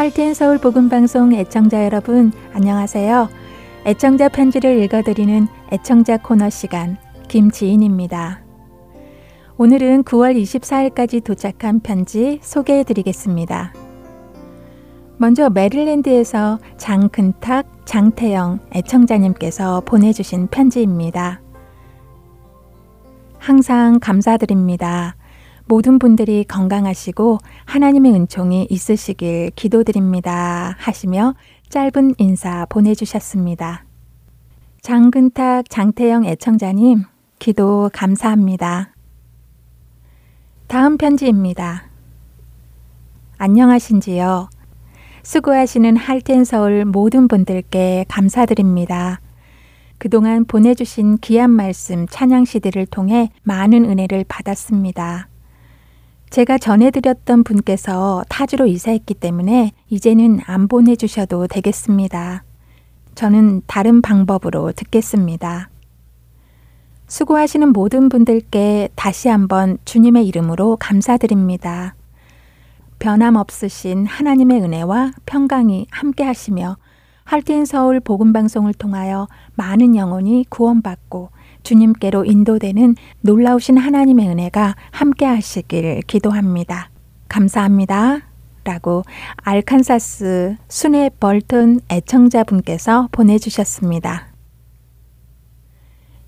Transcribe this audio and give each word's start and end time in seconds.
할텐 0.00 0.32
서울 0.32 0.56
복음 0.56 0.88
방송 0.88 1.34
애청자 1.34 1.84
여러분 1.84 2.32
안녕하세요. 2.54 3.28
애청자 3.84 4.30
편지를 4.30 4.82
읽어드리는 4.82 5.46
애청자 5.72 6.16
코너 6.16 6.48
시간 6.48 6.96
김지인입니다. 7.28 8.40
오늘은 9.58 10.04
9월 10.04 10.40
24일까지 10.40 11.22
도착한 11.22 11.80
편지 11.80 12.38
소개해 12.40 12.84
드리겠습니다. 12.84 13.74
먼저 15.18 15.50
메릴랜드에서 15.50 16.58
장근탁, 16.78 17.66
장태영 17.84 18.60
애청자님께서 18.72 19.82
보내주신 19.84 20.46
편지입니다. 20.46 21.42
항상 23.38 23.98
감사드립니다. 24.00 25.16
모든 25.66 25.98
분들이 25.98 26.44
건강하시고 26.44 27.38
하나님의 27.64 28.12
은총이 28.12 28.66
있으시길 28.70 29.52
기도드립니다. 29.56 30.74
하시며 30.78 31.34
짧은 31.68 32.16
인사 32.18 32.66
보내주셨습니다. 32.66 33.84
장근탁, 34.82 35.70
장태영 35.70 36.24
애청자님, 36.24 37.04
기도 37.38 37.90
감사합니다. 37.92 38.92
다음 40.66 40.96
편지입니다. 40.98 41.84
안녕하신지요? 43.38 44.50
수고하시는 45.22 45.96
할텐 45.96 46.44
서울 46.44 46.84
모든 46.84 47.28
분들께 47.28 48.04
감사드립니다. 48.08 49.20
그동안 49.98 50.44
보내주신 50.44 51.18
귀한 51.22 51.50
말씀 51.50 52.06
찬양 52.06 52.44
시대를 52.44 52.86
통해 52.86 53.30
많은 53.42 53.84
은혜를 53.84 54.24
받았습니다. 54.28 55.29
제가 56.30 56.58
전해드렸던 56.58 57.42
분께서 57.42 58.24
타주로 58.28 58.66
이사했기 58.66 59.14
때문에 59.14 59.72
이제는 59.88 60.38
안 60.46 60.68
보내주셔도 60.68 61.48
되겠습니다. 61.48 62.44
저는 63.16 63.62
다른 63.66 64.00
방법으로 64.00 64.70
듣겠습니다. 64.70 65.70
수고하시는 67.08 67.72
모든 67.72 68.08
분들께 68.08 68.90
다시 68.94 69.28
한번 69.28 69.78
주님의 69.84 70.24
이름으로 70.28 70.76
감사드립니다. 70.76 71.96
변함없으신 73.00 74.06
하나님의 74.06 74.62
은혜와 74.62 75.10
평강이 75.26 75.88
함께 75.90 76.22
하시며 76.22 76.76
할텐 77.24 77.64
서울 77.64 77.98
복음 77.98 78.32
방송을 78.32 78.72
통하여 78.74 79.26
많은 79.56 79.96
영혼이 79.96 80.44
구원받고 80.48 81.30
주님께로 81.62 82.24
인도되는 82.24 82.96
놀라우신 83.20 83.78
하나님의 83.78 84.28
은혜가 84.28 84.76
함께 84.90 85.24
하시길 85.24 86.02
기도합니다. 86.06 86.90
감사합니다. 87.28 88.20
라고 88.64 89.02
알칸사스 89.36 90.56
순회 90.68 91.10
벌튼 91.18 91.80
애청자분께서 91.90 93.08
보내주셨습니다. 93.10 94.28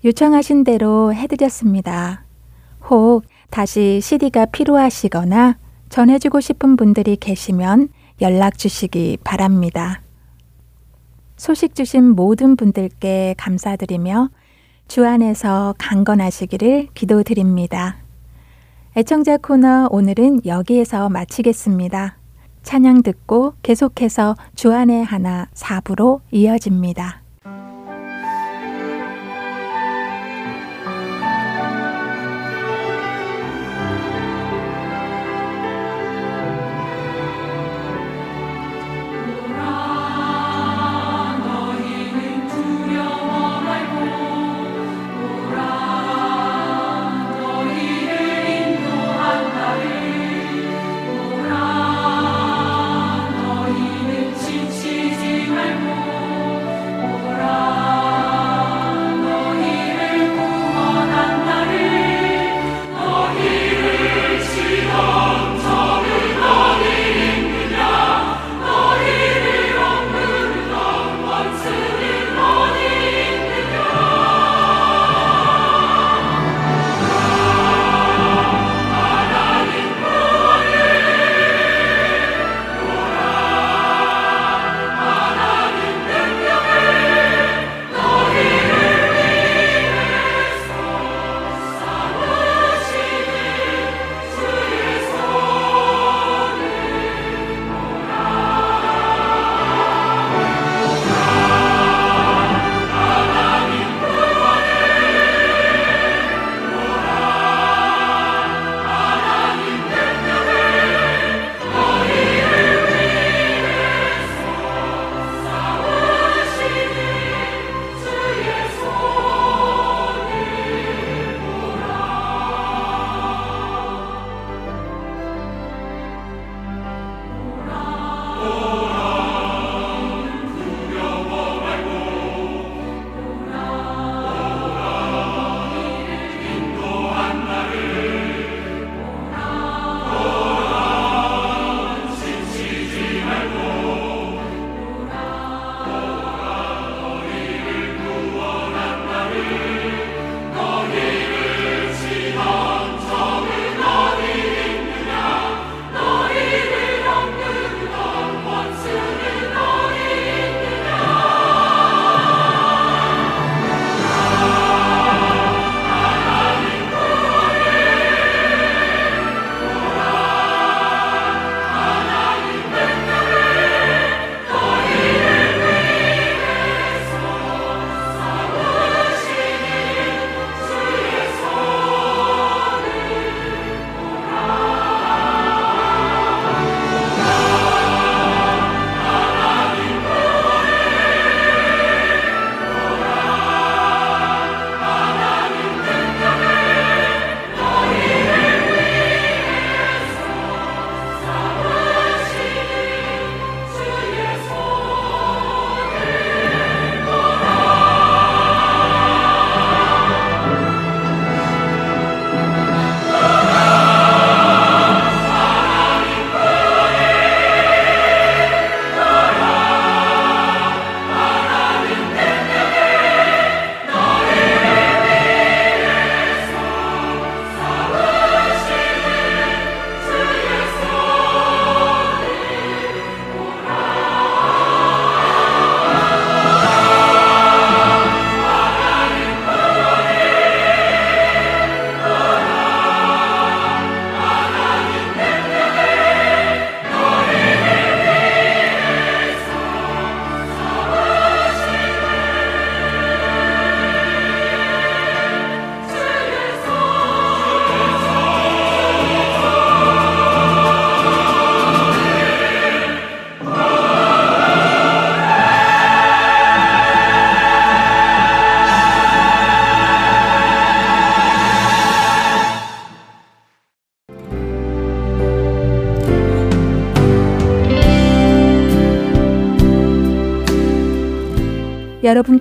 요청하신 0.03 0.63
대로 0.63 1.13
해드렸습니다. 1.13 2.25
혹 2.89 3.23
다시 3.49 3.99
CD가 4.01 4.45
필요하시거나 4.47 5.57
전해주고 5.89 6.41
싶은 6.41 6.75
분들이 6.75 7.15
계시면 7.15 7.89
연락 8.21 8.57
주시기 8.57 9.19
바랍니다. 9.23 10.01
소식 11.37 11.75
주신 11.75 12.09
모든 12.09 12.55
분들께 12.55 13.35
감사드리며 13.37 14.29
주 14.93 15.07
안에서 15.07 15.73
강건하시기를 15.79 16.89
기도드립니다. 16.93 17.97
애청자 18.95 19.37
코너 19.37 19.87
오늘은 19.89 20.45
여기에서 20.45 21.09
마치겠습니다. 21.09 22.19
찬양 22.61 23.01
듣고 23.01 23.55
계속해서 23.63 24.35
주안의 24.53 25.03
하나 25.03 25.47
4부로 25.55 26.19
이어집니다. 26.29 27.22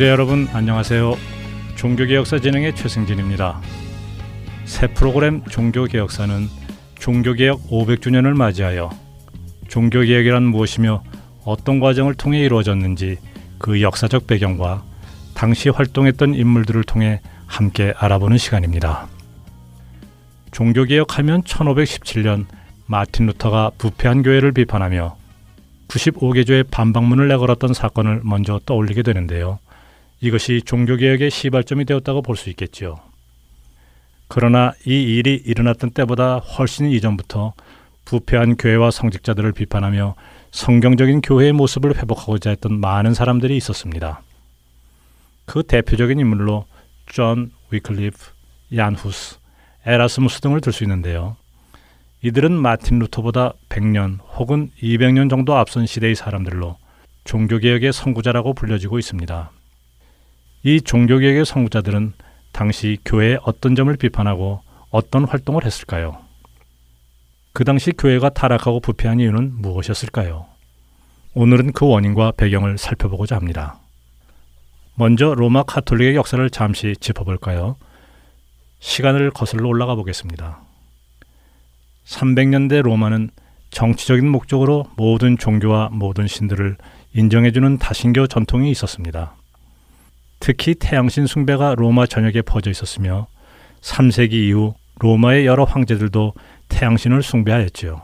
청자 0.00 0.12
여러분 0.12 0.48
안녕하세요. 0.54 1.14
종교개혁사 1.76 2.38
진행의 2.38 2.74
최승진입니다. 2.74 3.60
새 4.64 4.86
프로그램 4.86 5.44
종교개혁사는 5.44 6.48
종교개혁 6.98 7.68
500주년을 7.68 8.34
맞이하여 8.34 8.88
종교개혁이란 9.68 10.42
무엇이며 10.44 11.02
어떤 11.44 11.80
과정을 11.80 12.14
통해 12.14 12.40
이루어졌는지 12.40 13.18
그 13.58 13.82
역사적 13.82 14.26
배경과 14.26 14.84
당시 15.34 15.68
활동했던 15.68 16.32
인물들을 16.32 16.82
통해 16.84 17.20
함께 17.46 17.92
알아보는 17.98 18.38
시간입니다. 18.38 19.06
종교개혁하면 20.50 21.42
1517년 21.42 22.46
마틴 22.86 23.26
루터가 23.26 23.72
부패한 23.76 24.22
교회를 24.22 24.52
비판하며 24.52 25.18
95개조의 25.88 26.70
반박문을 26.70 27.28
내걸었던 27.28 27.74
사건을 27.74 28.22
먼저 28.24 28.60
떠올리게 28.64 29.02
되는데요. 29.02 29.58
이것이 30.20 30.62
종교개혁의 30.62 31.30
시발점이 31.30 31.84
되었다고 31.84 32.22
볼 32.22 32.36
수 32.36 32.50
있겠지요. 32.50 32.96
그러나 34.28 34.72
이 34.86 34.92
일이 35.16 35.34
일어났던 35.34 35.90
때보다 35.90 36.38
훨씬 36.38 36.90
이전부터 36.90 37.52
부패한 38.04 38.56
교회와 38.56 38.90
성직자들을 38.90 39.52
비판하며 39.52 40.14
성경적인 40.52 41.20
교회의 41.20 41.52
모습을 41.52 41.96
회복하고자 41.96 42.50
했던 42.50 42.80
많은 42.80 43.14
사람들이 43.14 43.56
있었습니다. 43.56 44.22
그 45.46 45.62
대표적인 45.64 46.18
인물로 46.18 46.66
존 47.06 47.50
위클리프, 47.70 48.18
얀 48.76 48.94
후스, 48.94 49.38
에라스무스 49.86 50.40
등을 50.40 50.60
들 50.60 50.72
수 50.72 50.84
있는데요. 50.84 51.36
이들은 52.22 52.52
마틴 52.52 52.98
루터보다 52.98 53.54
100년 53.68 54.18
혹은 54.36 54.70
200년 54.82 55.30
정도 55.30 55.56
앞선 55.56 55.86
시대의 55.86 56.14
사람들로 56.14 56.76
종교개혁의 57.24 57.92
선구자라고 57.92 58.54
불려지고 58.54 58.98
있습니다. 58.98 59.50
이 60.62 60.80
종교개혁의 60.82 61.46
선구자들은 61.46 62.12
당시 62.52 62.98
교회의 63.06 63.38
어떤 63.44 63.74
점을 63.74 63.94
비판하고 63.96 64.60
어떤 64.90 65.24
활동을 65.24 65.64
했을까요? 65.64 66.18
그 67.52 67.64
당시 67.64 67.92
교회가 67.92 68.30
타락하고 68.30 68.80
부패한 68.80 69.20
이유는 69.20 69.54
무엇이었을까요? 69.62 70.46
오늘은 71.34 71.72
그 71.72 71.86
원인과 71.86 72.32
배경을 72.36 72.76
살펴보고자 72.76 73.36
합니다. 73.36 73.78
먼저 74.96 75.34
로마 75.34 75.62
카톨릭의 75.62 76.14
역사를 76.14 76.50
잠시 76.50 76.94
짚어볼까요? 77.00 77.76
시간을 78.80 79.30
거슬러 79.30 79.66
올라가 79.66 79.94
보겠습니다. 79.94 80.60
300년대 82.04 82.82
로마는 82.82 83.30
정치적인 83.70 84.28
목적으로 84.28 84.84
모든 84.96 85.38
종교와 85.38 85.88
모든 85.92 86.26
신들을 86.26 86.76
인정해주는 87.14 87.78
다신교 87.78 88.26
전통이 88.26 88.70
있었습니다. 88.72 89.39
특히 90.40 90.74
태양신 90.74 91.26
숭배가 91.26 91.74
로마 91.76 92.06
전역에 92.06 92.42
퍼져 92.42 92.70
있었으며 92.70 93.28
3세기 93.82 94.32
이후 94.32 94.74
로마의 94.98 95.46
여러 95.46 95.64
황제들도 95.64 96.34
태양신을 96.68 97.22
숭배하였지요. 97.22 98.02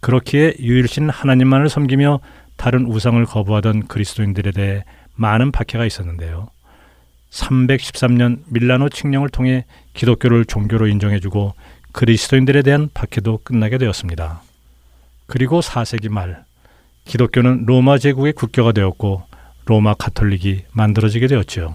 그렇기에 0.00 0.54
유일신 0.60 1.10
하나님만을 1.10 1.68
섬기며 1.68 2.20
다른 2.56 2.86
우상을 2.86 3.24
거부하던 3.24 3.88
그리스도인들에 3.88 4.52
대해 4.52 4.84
많은 5.14 5.50
박해가 5.50 5.84
있었는데요. 5.84 6.48
313년 7.30 8.42
밀라노 8.46 8.88
칙령을 8.88 9.28
통해 9.28 9.64
기독교를 9.94 10.44
종교로 10.44 10.86
인정해주고 10.86 11.54
그리스도인들에 11.92 12.62
대한 12.62 12.88
박해도 12.92 13.40
끝나게 13.42 13.78
되었습니다. 13.78 14.42
그리고 15.26 15.60
4세기 15.60 16.08
말 16.08 16.44
기독교는 17.04 17.64
로마 17.66 17.98
제국의 17.98 18.32
국교가 18.32 18.72
되었고 18.72 19.24
로마 19.66 19.94
카톨릭이 19.94 20.62
만들어지게 20.72 21.26
되었지요. 21.26 21.74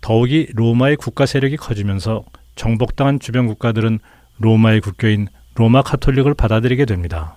더욱이 0.00 0.48
로마의 0.54 0.96
국가 0.96 1.26
세력이 1.26 1.56
커지면서 1.56 2.24
정복당한 2.54 3.20
주변 3.20 3.46
국가들은 3.46 3.98
로마의 4.38 4.80
국교인 4.80 5.28
로마 5.54 5.82
카톨릭을 5.82 6.34
받아들이게 6.34 6.84
됩니다. 6.86 7.36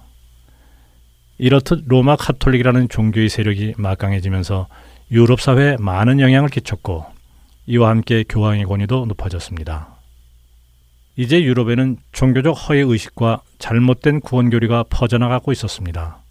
이렇듯 1.37 1.85
로마 1.87 2.15
카톨릭이라는 2.15 2.89
종교의 2.89 3.27
세력이 3.27 3.73
막강해지면서 3.77 4.67
유럽 5.11 5.41
사회에 5.41 5.77
많은 5.79 6.19
영향을 6.19 6.49
끼쳤고 6.49 7.05
이와 7.65 7.89
함께 7.89 8.23
교황의 8.27 8.65
권위도 8.65 9.05
높아졌습니다. 9.07 9.95
이제 11.15 11.43
유럽에는 11.43 11.97
종교적 12.11 12.53
허위 12.53 12.79
의식과 12.79 13.41
잘못된 13.59 14.21
구원 14.21 14.49
교리가 14.49 14.85
퍼져나가고 14.89 15.51
있었습니다. 15.51 16.22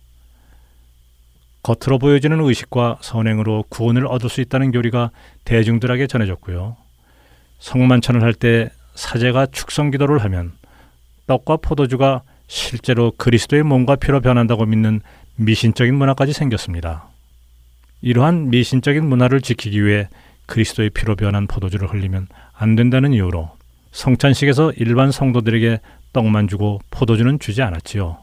겉으로 1.63 1.99
보여지는 1.99 2.41
의식과 2.41 2.99
선행으로 3.01 3.65
구원을 3.69 4.07
얻을 4.07 4.29
수 4.29 4.41
있다는 4.41 4.73
교리가 4.73 5.11
대중들에게 5.45 6.07
전해졌고요. 6.07 6.77
성만찬을 7.61 8.23
할 8.23 8.35
때 8.35 8.71
사제가 8.95 9.47
축성 9.47 9.91
기도를 9.91 10.19
하면 10.25 10.53
떡과 11.27 11.59
포도주가 11.59 12.23
실제로 12.47 13.13
그리스도의 13.17 13.63
몸과 13.63 13.97
피로 13.97 14.21
변한다고 14.21 14.67
믿는 14.67 15.01
미신적인 15.37 15.95
문화까지 15.95 16.33
생겼습니다. 16.33 17.09
이러한 18.03 18.51
미신적인 18.51 19.09
문화를 19.09 19.41
지키기 19.41 19.85
위해 19.85 20.09
그리스도의 20.47 20.91
피로 20.91 21.17
변한 21.17 21.47
포도주를 21.47 21.91
흘리면 21.91 22.27
안 22.53 22.77
된다는 22.77 23.13
이유로 23.15 23.51
성찬식에서 23.93 24.73
일반 24.73 25.13
성도들에게 25.13 25.81
떡만 26.13 26.49
주고 26.49 26.81
포도주는 26.91 27.39
주지 27.39 27.63
않았지요. 27.63 28.19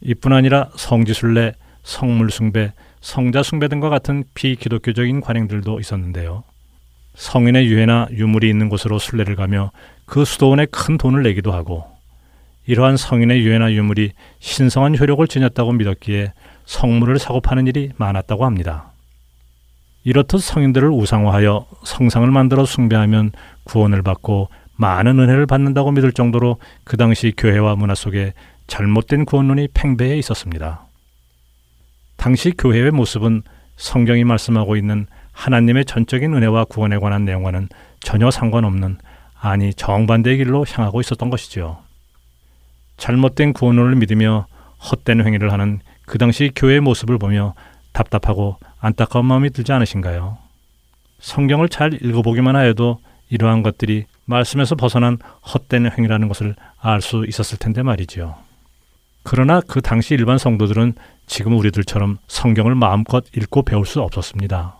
이뿐 0.00 0.32
아니라 0.32 0.70
성지순례, 0.76 1.52
성물 1.88 2.30
숭배, 2.30 2.74
성자 3.00 3.42
숭배 3.42 3.66
등과 3.66 3.88
같은 3.88 4.22
비기독교적인 4.34 5.22
관행들도 5.22 5.80
있었는데요. 5.80 6.44
성인의 7.14 7.66
유해나 7.66 8.08
유물이 8.10 8.46
있는 8.46 8.68
곳으로 8.68 8.98
순례를 8.98 9.36
가며 9.36 9.72
그 10.04 10.26
수도원에 10.26 10.66
큰 10.66 10.98
돈을 10.98 11.22
내기도 11.22 11.50
하고 11.52 11.86
이러한 12.66 12.98
성인의 12.98 13.40
유해나 13.40 13.72
유물이 13.72 14.12
신성한 14.38 14.98
효력을 14.98 15.26
지녔다고 15.26 15.72
믿었기에 15.72 16.34
성물을 16.66 17.18
사고 17.18 17.40
파는 17.40 17.66
일이 17.66 17.90
많았다고 17.96 18.44
합니다. 18.44 18.92
이렇듯 20.04 20.42
성인들을 20.42 20.90
우상화하여 20.90 21.66
성상을 21.84 22.30
만들어 22.30 22.66
숭배하면 22.66 23.32
구원을 23.64 24.02
받고 24.02 24.50
많은 24.76 25.18
은혜를 25.18 25.46
받는다고 25.46 25.92
믿을 25.92 26.12
정도로 26.12 26.58
그 26.84 26.98
당시 26.98 27.32
교회와 27.34 27.76
문화 27.76 27.94
속에 27.94 28.34
잘못된 28.66 29.24
구원론이 29.24 29.68
팽배해 29.72 30.18
있었습니다. 30.18 30.87
당시 32.18 32.52
교회의 32.58 32.90
모습은 32.90 33.42
성경이 33.76 34.24
말씀하고 34.24 34.76
있는 34.76 35.06
하나님의 35.30 35.84
전적인 35.84 36.34
은혜와 36.34 36.64
구원에 36.64 36.98
관한 36.98 37.24
내용과는 37.24 37.68
전혀 38.00 38.30
상관없는 38.32 38.98
아니 39.40 39.72
정반대의 39.72 40.38
길로 40.38 40.66
향하고 40.68 41.00
있었던 41.00 41.30
것이지요. 41.30 41.78
잘못된 42.96 43.52
구원론을 43.52 43.94
믿으며 43.94 44.48
헛된 44.90 45.24
행위를 45.24 45.52
하는 45.52 45.78
그 46.06 46.18
당시 46.18 46.50
교회의 46.56 46.80
모습을 46.80 47.18
보며 47.18 47.54
답답하고 47.92 48.56
안타까운 48.80 49.24
마음이 49.24 49.50
들지 49.50 49.72
않으신가요? 49.72 50.38
성경을 51.20 51.68
잘 51.68 51.92
읽어보기만 52.02 52.56
하여도 52.56 52.98
이러한 53.30 53.62
것들이 53.62 54.06
말씀에서 54.24 54.74
벗어난 54.74 55.18
헛된 55.54 55.88
행위라는 55.92 56.26
것을 56.26 56.56
알 56.80 57.00
수 57.00 57.24
있었을 57.28 57.58
텐데 57.58 57.84
말이지요. 57.84 58.34
그러나 59.22 59.60
그 59.60 59.80
당시 59.80 60.14
일반 60.14 60.36
성도들은 60.38 60.94
지금 61.28 61.56
우리들처럼 61.56 62.18
성경을 62.26 62.74
마음껏 62.74 63.24
읽고 63.36 63.62
배울 63.62 63.86
수 63.86 64.00
없었습니다. 64.00 64.76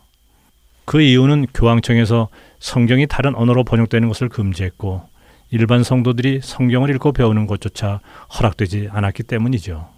그 0.87 1.01
이유는 1.01 1.47
교황청에서 1.53 2.29
성경이 2.59 3.07
다른 3.07 3.35
언어로 3.37 3.63
번역되는 3.65 4.09
것을 4.09 4.31
금지했고 4.31 5.07
일반 5.51 5.85
성도들이 5.85 6.41
성경을 6.43 6.91
읽고 6.95 7.13
배우는 7.13 7.47
것조차 7.47 8.01
허락되지 8.39 8.89
않았기 8.91 9.23
때문이죠. 9.25 9.89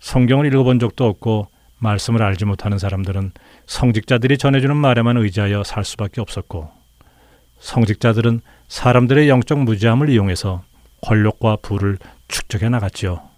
성경을 0.00 0.46
읽어본 0.46 0.78
적도 0.80 1.06
없고 1.06 1.48
말씀을 1.78 2.22
알지 2.22 2.44
못하는 2.44 2.78
사람들은 2.78 3.32
성직자들이 3.66 4.38
전해주는 4.38 4.76
말에만 4.76 5.16
의지하여 5.16 5.62
살 5.62 5.84
수밖에 5.84 6.20
없었고 6.20 6.70
성직자들은 7.60 8.40
사람들의 8.68 9.28
영적 9.28 9.60
무지함을 9.60 10.08
이용해서 10.10 10.62
권력과 11.02 11.56
부를 11.62 11.98
축적해 12.28 12.68
나갔지요. 12.68 13.35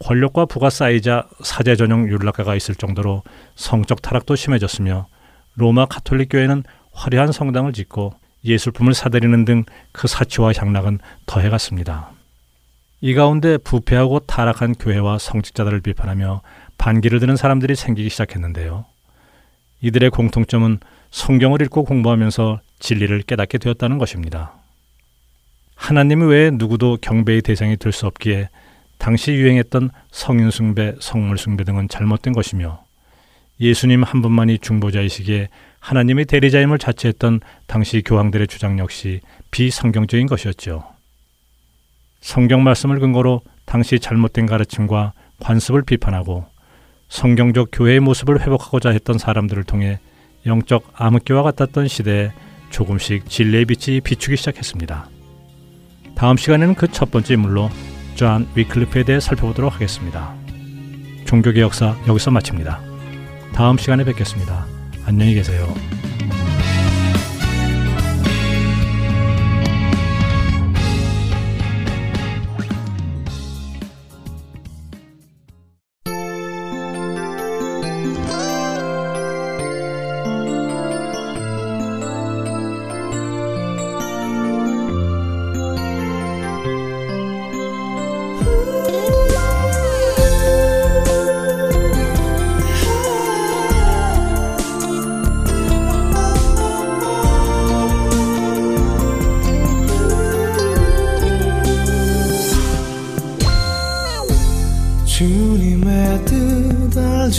권력과 0.00 0.46
부가 0.46 0.70
쌓이자 0.70 1.28
사제 1.42 1.76
전용 1.76 2.08
율락가가 2.08 2.54
있을 2.56 2.74
정도로 2.74 3.22
성적 3.54 4.02
타락도 4.02 4.34
심해졌으며 4.36 5.06
로마 5.54 5.86
카톨릭 5.86 6.30
교회는 6.30 6.64
화려한 6.92 7.32
성당을 7.32 7.72
짓고 7.72 8.14
예술품을 8.44 8.94
사들이는 8.94 9.44
등 9.44 9.64
그 9.92 10.08
사치와 10.08 10.52
향락은 10.56 10.98
더해갔습니다. 11.26 12.10
이 13.02 13.14
가운데 13.14 13.58
부패하고 13.58 14.20
타락한 14.20 14.74
교회와 14.74 15.18
성직자들을 15.18 15.80
비판하며 15.80 16.42
반기를 16.78 17.20
드는 17.20 17.36
사람들이 17.36 17.74
생기기 17.74 18.08
시작했는데요. 18.08 18.84
이들의 19.82 20.10
공통점은 20.10 20.78
성경을 21.10 21.62
읽고 21.62 21.84
공부하면서 21.84 22.60
진리를 22.78 23.22
깨닫게 23.22 23.58
되었다는 23.58 23.98
것입니다. 23.98 24.54
하나님 25.74 26.26
외에 26.28 26.50
누구도 26.50 26.98
경배의 27.00 27.42
대상이 27.42 27.76
될 27.76 27.92
수 27.92 28.06
없기에 28.06 28.48
당시 29.00 29.32
유행했던 29.32 29.90
성인숭배, 30.12 30.96
성물숭배 31.00 31.64
등은 31.64 31.88
잘못된 31.88 32.34
것이며 32.34 32.84
예수님 33.58 34.02
한 34.02 34.20
분만이 34.20 34.58
중보자이시기에 34.58 35.48
하나님의 35.80 36.26
대리자임을 36.26 36.78
자처했던 36.78 37.40
당시 37.66 38.02
교황들의 38.02 38.46
주장 38.46 38.78
역시 38.78 39.20
비성경적인 39.50 40.26
것이었죠. 40.26 40.84
성경 42.20 42.62
말씀을 42.62 43.00
근거로 43.00 43.40
당시 43.64 43.98
잘못된 43.98 44.44
가르침과 44.44 45.14
관습을 45.40 45.82
비판하고 45.82 46.44
성경적 47.08 47.70
교회의 47.72 48.00
모습을 48.00 48.42
회복하고자 48.42 48.90
했던 48.90 49.16
사람들을 49.16 49.64
통해 49.64 49.98
영적 50.44 50.92
암흑기와 50.94 51.42
같았던 51.42 51.88
시대에 51.88 52.32
조금씩 52.68 53.30
진리의 53.30 53.64
빛이 53.64 54.02
비추기 54.02 54.36
시작했습니다. 54.36 55.08
다음 56.14 56.36
시간에는 56.36 56.74
그 56.74 56.86
첫 56.88 57.10
번째 57.10 57.34
인물로 57.34 57.70
존 58.20 58.46
위클리프에 58.54 59.04
대해 59.04 59.18
살펴보도록 59.18 59.72
하겠습니다. 59.72 60.34
종교개혁사 61.24 61.96
여기서 62.06 62.30
마칩니다. 62.30 62.78
다음 63.54 63.78
시간에 63.78 64.04
뵙겠습니다. 64.04 64.66
안녕히 65.06 65.32
계세요. 65.32 65.66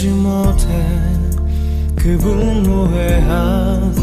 알지 0.02 0.08
못해 0.08 0.66
그분 1.94 2.66
후회하고 2.66 4.02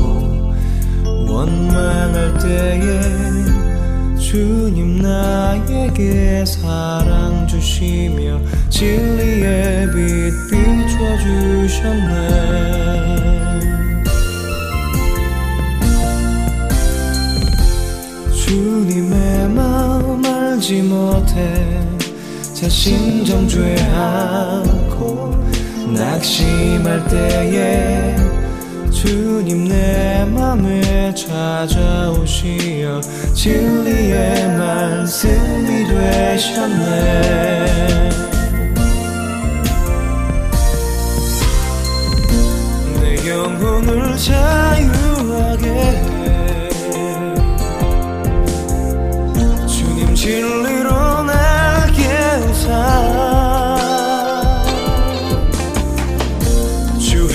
원망할 1.27 2.37
때에 2.39 4.17
주님 4.17 5.01
나에게 5.01 6.45
사랑 6.45 7.45
주시며 7.47 8.39
진리의 8.69 9.87
빛 9.91 10.31
비춰주셨네. 10.87 12.29
주님의 18.45 19.49
마음 19.49 20.23
알지 20.25 20.81
못해 20.83 21.83
자신 22.53 23.25
정죄하고 23.25 24.79
낙심할 25.93 27.07
때에 27.07 28.15
주님 28.91 29.67
내 29.67 30.25
맘에 30.25 31.13
찾아오시어 31.13 33.01
진리의 33.33 34.57
말씀이 34.57 35.85
되셨네. 35.87 37.19
내 43.01 43.29
영혼을 43.29 44.17
자유하게 44.17 45.69
해. 45.69 46.69
주님 49.67 50.13
진리로 50.13 51.23
날 51.23 51.91
깨우사 51.93 53.38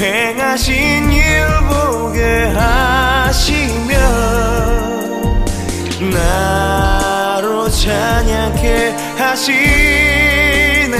행하신 0.04 1.10
일 1.10 1.46
보게 1.70 2.52
하시면 2.54 3.94
나로 6.12 7.70
찬양케 7.70 8.94
하시네. 9.16 10.96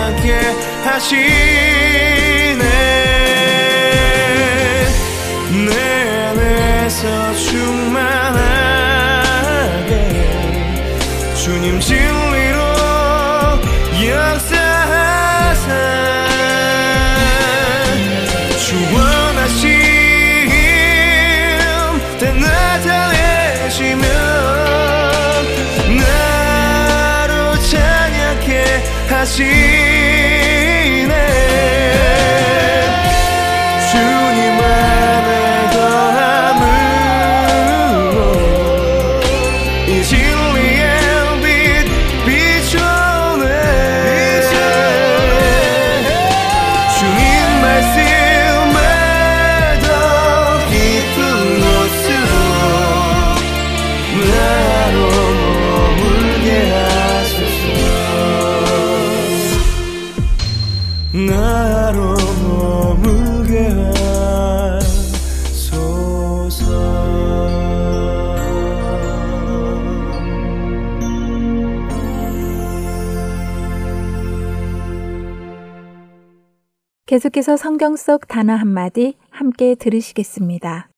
함께 0.05 0.38
하시네. 0.83 1.25
내 5.65 5.71
안에서 6.27 7.33
충만하게 7.33 8.31
주님 11.33 11.79
진리로 11.79 12.59
역사하사 14.05 15.69
주원하신 18.59 19.69
때 22.19 22.31
나타내시며 22.31 24.05
나로 25.97 27.57
찬양해 27.57 28.83
하신 29.09 29.84
계속해서 77.15 77.55
성경 77.55 77.95
속 77.95 78.27
단어 78.27 78.55
한마디 78.55 79.15
함께 79.29 79.75
들으시겠습니다. 79.75 80.89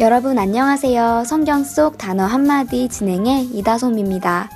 여러분 0.00 0.40
안녕하세요. 0.40 1.22
성경 1.24 1.62
속 1.62 1.98
단어 1.98 2.24
한마디 2.24 2.88
진행의 2.88 3.44
이다솜입니다. 3.44 4.50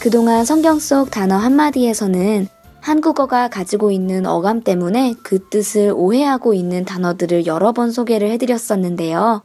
그동안 0.00 0.46
성경 0.46 0.78
속 0.78 1.10
단어 1.10 1.36
한마디에서는 1.36 2.48
한국어가 2.80 3.48
가지고 3.48 3.90
있는 3.90 4.24
어감 4.24 4.62
때문에 4.62 5.12
그 5.22 5.50
뜻을 5.50 5.92
오해하고 5.94 6.54
있는 6.54 6.86
단어들을 6.86 7.44
여러 7.44 7.72
번 7.72 7.90
소개를 7.90 8.30
해드렸었는데요. 8.30 9.42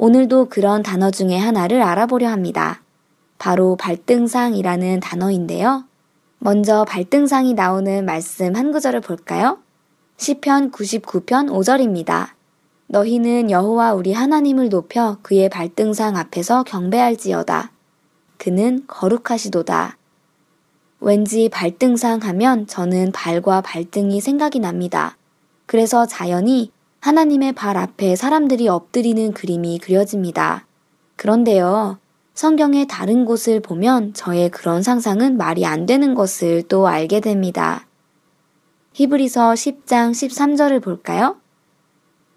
오늘도 0.00 0.48
그런 0.48 0.84
단어 0.84 1.10
중에 1.10 1.36
하나를 1.36 1.82
알아보려 1.82 2.28
합니다. 2.28 2.82
바로 3.36 3.74
발등상이라는 3.74 5.00
단어인데요. 5.00 5.84
먼저 6.38 6.84
발등상이 6.84 7.54
나오는 7.54 8.04
말씀 8.04 8.54
한 8.54 8.70
구절을 8.70 9.00
볼까요? 9.00 9.58
시편 10.16 10.70
99편 10.70 11.50
5절입니다. 11.50 12.28
너희는 12.86 13.50
여호와 13.50 13.94
우리 13.94 14.12
하나님을 14.12 14.68
높여 14.68 15.18
그의 15.22 15.48
발등상 15.48 16.16
앞에서 16.16 16.62
경배할지어다. 16.62 17.72
그는 18.36 18.84
거룩하시도다. 18.86 19.96
왠지 21.00 21.48
발등상 21.48 22.20
하면 22.22 22.68
저는 22.68 23.10
발과 23.10 23.62
발등이 23.62 24.20
생각이 24.20 24.60
납니다. 24.60 25.16
그래서 25.66 26.06
자연히 26.06 26.70
하나님의 27.00 27.52
발 27.52 27.76
앞에 27.76 28.16
사람들이 28.16 28.68
엎드리는 28.68 29.32
그림이 29.32 29.78
그려집니다. 29.78 30.66
그런데요, 31.16 31.98
성경의 32.34 32.86
다른 32.86 33.24
곳을 33.24 33.60
보면 33.60 34.14
저의 34.14 34.50
그런 34.50 34.82
상상은 34.82 35.36
말이 35.36 35.64
안 35.64 35.86
되는 35.86 36.14
것을 36.14 36.62
또 36.68 36.86
알게 36.88 37.20
됩니다. 37.20 37.86
히브리서 38.94 39.52
10장 39.52 40.10
13절을 40.10 40.82
볼까요? 40.82 41.36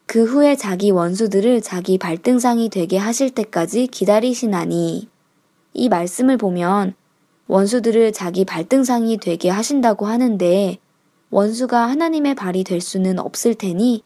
그 0.05 0.25
후에 0.25 0.55
자기 0.55 0.91
원수들을 0.91 1.61
자기 1.61 1.97
발등상이 1.97 2.69
되게 2.69 2.97
하실 2.97 3.29
때까지 3.31 3.87
기다리시나니 3.87 5.07
이 5.73 5.89
말씀을 5.89 6.37
보면 6.37 6.93
원수들을 7.47 8.11
자기 8.11 8.45
발등상이 8.45 9.17
되게 9.17 9.49
하신다고 9.49 10.05
하는데 10.05 10.77
원수가 11.29 11.87
하나님의 11.87 12.35
발이 12.35 12.63
될 12.63 12.81
수는 12.81 13.19
없을 13.19 13.55
테니 13.55 14.03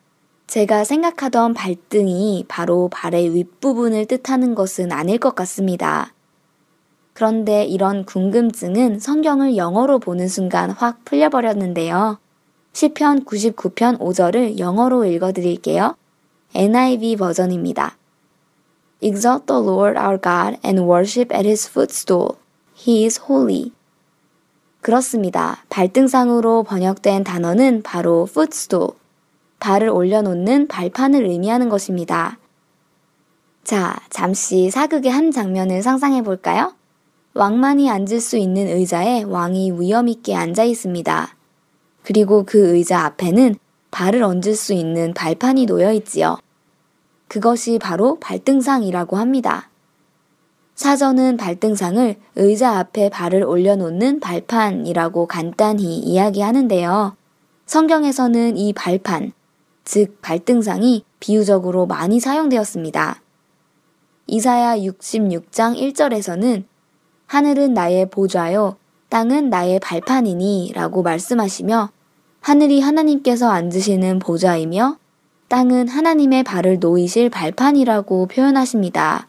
제가 0.47 0.83
생각하던 0.83 1.53
발등이 1.53 2.45
바로 2.47 2.87
발의 2.89 3.33
윗부분을 3.33 4.05
뜻하는 4.05 4.55
것은 4.55 4.91
아닐 4.91 5.17
것 5.17 5.35
같습니다. 5.35 6.13
그런데 7.13 7.63
이런 7.63 8.05
궁금증은 8.05 8.99
성경을 8.99 9.57
영어로 9.57 9.99
보는 9.99 10.27
순간 10.27 10.69
확 10.69 11.03
풀려버렸는데요. 11.05 12.19
시편 12.73 13.25
99편 13.25 13.99
5절을 13.99 14.59
영어로 14.59 15.05
읽어드릴게요. 15.05 15.95
NIV 16.53 17.15
버전입니다. 17.15 17.97
Exalt 19.01 19.45
the 19.47 19.61
Lord 19.61 19.97
our 19.97 20.19
God 20.21 20.59
and 20.65 20.81
worship 20.81 21.33
at 21.35 21.47
his 21.47 21.69
footstool. 21.69 22.35
He 22.77 23.05
is 23.05 23.19
holy. 23.29 23.71
그렇습니다. 24.81 25.63
발등상으로 25.69 26.63
번역된 26.63 27.23
단어는 27.23 27.81
바로 27.81 28.27
footstool, 28.29 28.91
발을 29.65 29.89
올려놓는 29.89 30.67
발판을 30.67 31.25
의미하는 31.25 31.69
것입니다. 31.69 32.37
자, 33.63 33.95
잠시 34.11 34.69
사극의 34.69 35.11
한 35.11 35.31
장면을 35.31 35.81
상상해 35.81 36.21
볼까요? 36.21 36.75
왕만이 37.33 37.89
앉을 37.89 38.21
수 38.21 38.37
있는 38.37 38.67
의자에 38.67 39.23
왕이 39.23 39.71
위험있게 39.79 40.35
앉아 40.35 40.65
있습니다. 40.65 41.35
그리고 42.03 42.43
그 42.45 42.75
의자 42.75 43.05
앞에는 43.05 43.55
발을 43.89 44.21
얹을 44.21 44.55
수 44.55 44.73
있는 44.73 45.15
발판이 45.15 45.65
놓여 45.65 45.91
있지요. 45.93 46.37
그것이 47.27 47.79
바로 47.79 48.19
발등상이라고 48.19 49.17
합니다. 49.17 49.71
사전은 50.75 51.37
발등상을 51.37 52.15
의자 52.35 52.77
앞에 52.77 53.09
발을 53.09 53.43
올려놓는 53.43 54.19
발판이라고 54.19 55.25
간단히 55.25 55.97
이야기하는데요. 55.97 57.15
성경에서는 57.65 58.57
이 58.57 58.71
발판, 58.71 59.33
즉 59.85 60.21
발등상이 60.21 61.05
비유적으로 61.19 61.85
많이 61.85 62.19
사용되었습니다. 62.19 63.21
이사야 64.27 64.77
66장 64.79 65.77
1절에서는 65.77 66.63
하늘은 67.27 67.73
나의 67.73 68.09
보좌요, 68.09 68.77
땅은 69.09 69.49
나의 69.49 69.79
발판이니 69.79 70.73
라고 70.73 71.03
말씀하시며 71.03 71.89
하늘이 72.41 72.81
하나님께서 72.81 73.49
앉으시는 73.49 74.19
보좌이며 74.19 74.97
땅은 75.47 75.87
하나님의 75.87 76.43
발을 76.43 76.79
놓이실 76.79 77.29
발판이라고 77.29 78.27
표현하십니다. 78.27 79.27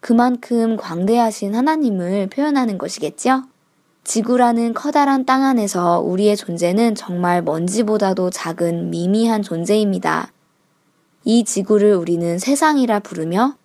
그만큼 0.00 0.76
광대하신 0.76 1.54
하나님을 1.54 2.28
표현하는 2.28 2.78
것이겠죠? 2.78 3.42
지구라는 4.06 4.72
커다란 4.72 5.24
땅 5.24 5.42
안에서 5.42 5.98
우리의 5.98 6.36
존재는 6.36 6.94
정말 6.94 7.42
먼지보다도 7.42 8.30
작은 8.30 8.90
미미한 8.90 9.42
존재입니다. 9.42 10.30
이 11.24 11.42
지구를 11.42 11.96
우리는 11.96 12.38
세상이라 12.38 13.00
부르며 13.00 13.56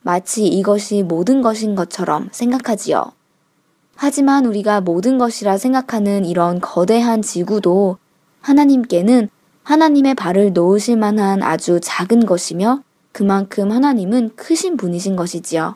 마치 0.00 0.46
이것이 0.46 1.02
모든 1.02 1.42
것인 1.42 1.74
것처럼 1.74 2.30
생각하지요. 2.32 3.12
하지만 3.94 4.46
우리가 4.46 4.80
모든 4.80 5.18
것이라 5.18 5.58
생각하는 5.58 6.24
이런 6.24 6.62
거대한 6.62 7.20
지구도 7.20 7.98
하나님께는 8.40 9.28
하나님의 9.64 10.14
발을 10.14 10.54
놓으실 10.54 10.96
만한 10.96 11.42
아주 11.42 11.78
작은 11.78 12.24
것이며 12.24 12.82
그만큼 13.12 13.70
하나님은 13.70 14.30
크신 14.34 14.78
분이신 14.78 15.14
것이지요. 15.16 15.74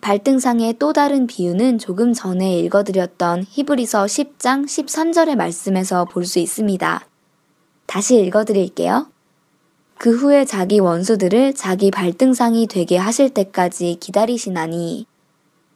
발등상의 0.00 0.76
또 0.78 0.92
다른 0.92 1.26
비유는 1.26 1.78
조금 1.78 2.12
전에 2.12 2.58
읽어드렸던 2.60 3.44
히브리서 3.48 4.04
10장 4.04 4.64
13절의 4.64 5.36
말씀에서 5.36 6.04
볼 6.04 6.24
수 6.24 6.38
있습니다. 6.38 7.04
다시 7.86 8.16
읽어드릴게요. 8.20 9.06
그 9.98 10.16
후에 10.16 10.44
자기 10.44 10.78
원수들을 10.78 11.54
자기 11.54 11.90
발등상이 11.90 12.68
되게 12.68 12.96
하실 12.96 13.30
때까지 13.30 13.96
기다리시나니 13.98 15.06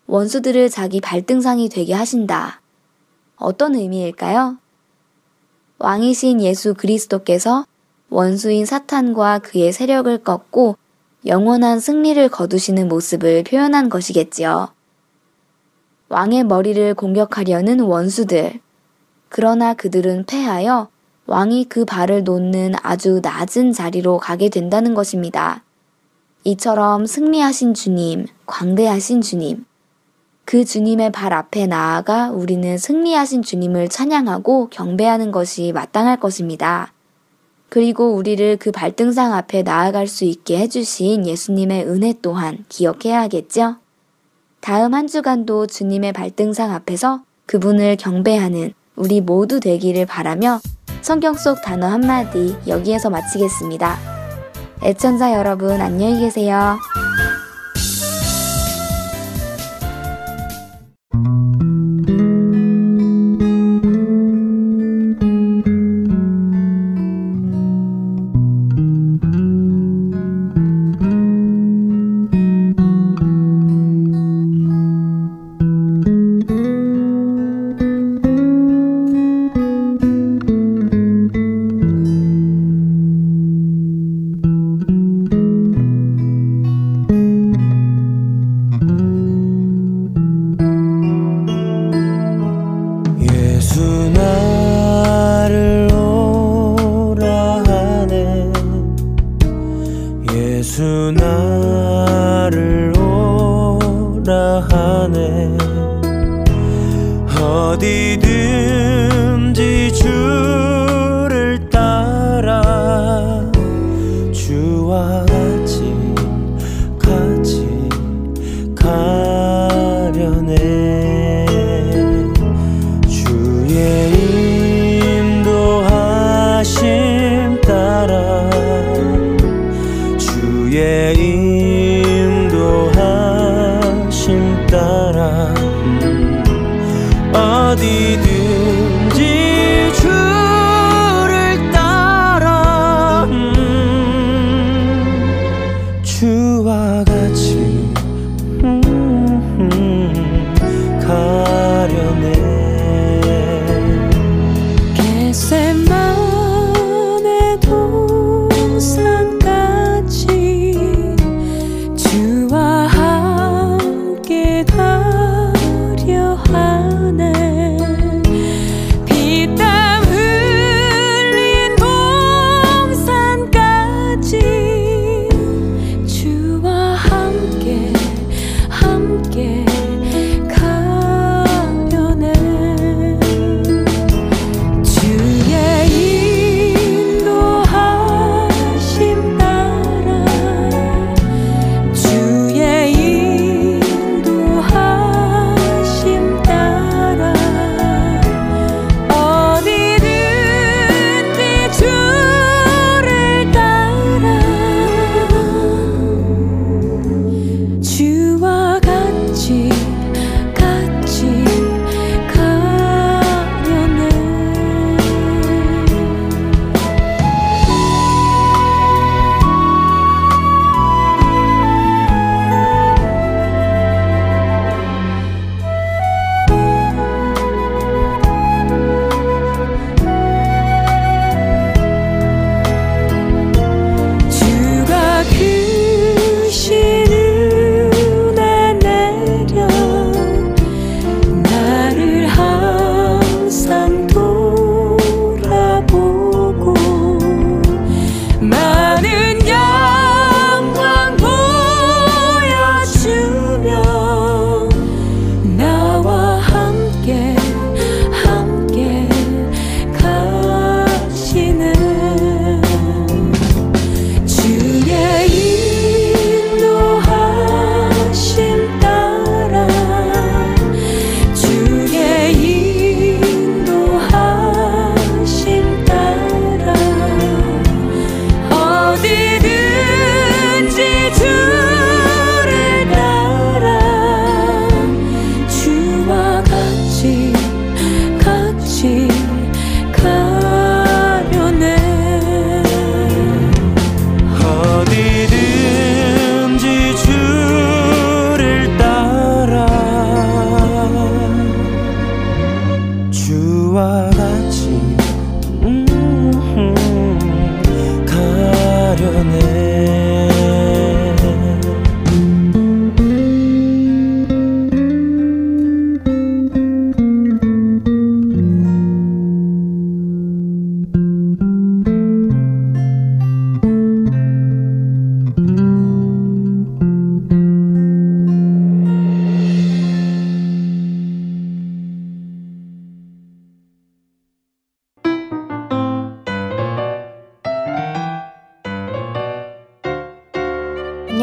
원수들을 0.06 0.70
자기 0.70 1.00
발등상이 1.00 1.68
되게 1.68 1.92
하신다. 1.92 2.60
어떤 3.36 3.74
의미일까요? 3.74 4.58
왕이신 5.78 6.40
예수 6.40 6.74
그리스도께서 6.74 7.66
원수인 8.08 8.66
사탄과 8.66 9.40
그의 9.40 9.72
세력을 9.72 10.16
꺾고 10.18 10.76
영원한 11.26 11.78
승리를 11.78 12.28
거두시는 12.28 12.88
모습을 12.88 13.44
표현한 13.44 13.88
것이겠지요. 13.88 14.68
왕의 16.08 16.44
머리를 16.44 16.94
공격하려는 16.94 17.80
원수들. 17.80 18.60
그러나 19.28 19.72
그들은 19.74 20.24
패하여 20.26 20.88
왕이 21.26 21.66
그 21.68 21.84
발을 21.84 22.24
놓는 22.24 22.74
아주 22.82 23.20
낮은 23.22 23.72
자리로 23.72 24.18
가게 24.18 24.48
된다는 24.48 24.94
것입니다. 24.94 25.62
이처럼 26.44 27.06
승리하신 27.06 27.74
주님, 27.74 28.26
광대하신 28.46 29.20
주님, 29.20 29.64
그 30.44 30.64
주님의 30.64 31.12
발 31.12 31.32
앞에 31.32 31.66
나아가 31.66 32.30
우리는 32.30 32.76
승리하신 32.76 33.42
주님을 33.42 33.88
찬양하고 33.88 34.68
경배하는 34.70 35.30
것이 35.30 35.70
마땅할 35.72 36.18
것입니다. 36.18 36.92
그리고 37.72 38.12
우리를 38.12 38.58
그 38.58 38.70
발등상 38.70 39.32
앞에 39.32 39.62
나아갈 39.62 40.06
수 40.06 40.26
있게 40.26 40.58
해주신 40.58 41.26
예수님의 41.26 41.86
은혜 41.86 42.12
또한 42.20 42.66
기억해야겠죠? 42.68 43.76
다음 44.60 44.92
한 44.92 45.06
주간도 45.06 45.68
주님의 45.68 46.12
발등상 46.12 46.70
앞에서 46.70 47.22
그분을 47.46 47.96
경배하는 47.96 48.74
우리 48.94 49.22
모두 49.22 49.58
되기를 49.58 50.04
바라며 50.04 50.60
성경 51.00 51.32
속 51.32 51.62
단어 51.62 51.86
한마디 51.86 52.54
여기에서 52.68 53.08
마치겠습니다. 53.08 53.96
애청자 54.84 55.32
여러분 55.32 55.80
안녕히 55.80 56.20
계세요. 56.20 56.76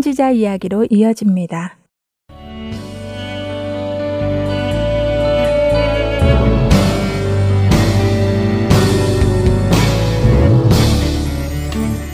선지자 0.00 0.30
이야기로 0.30 0.86
이어집니다. 0.88 1.76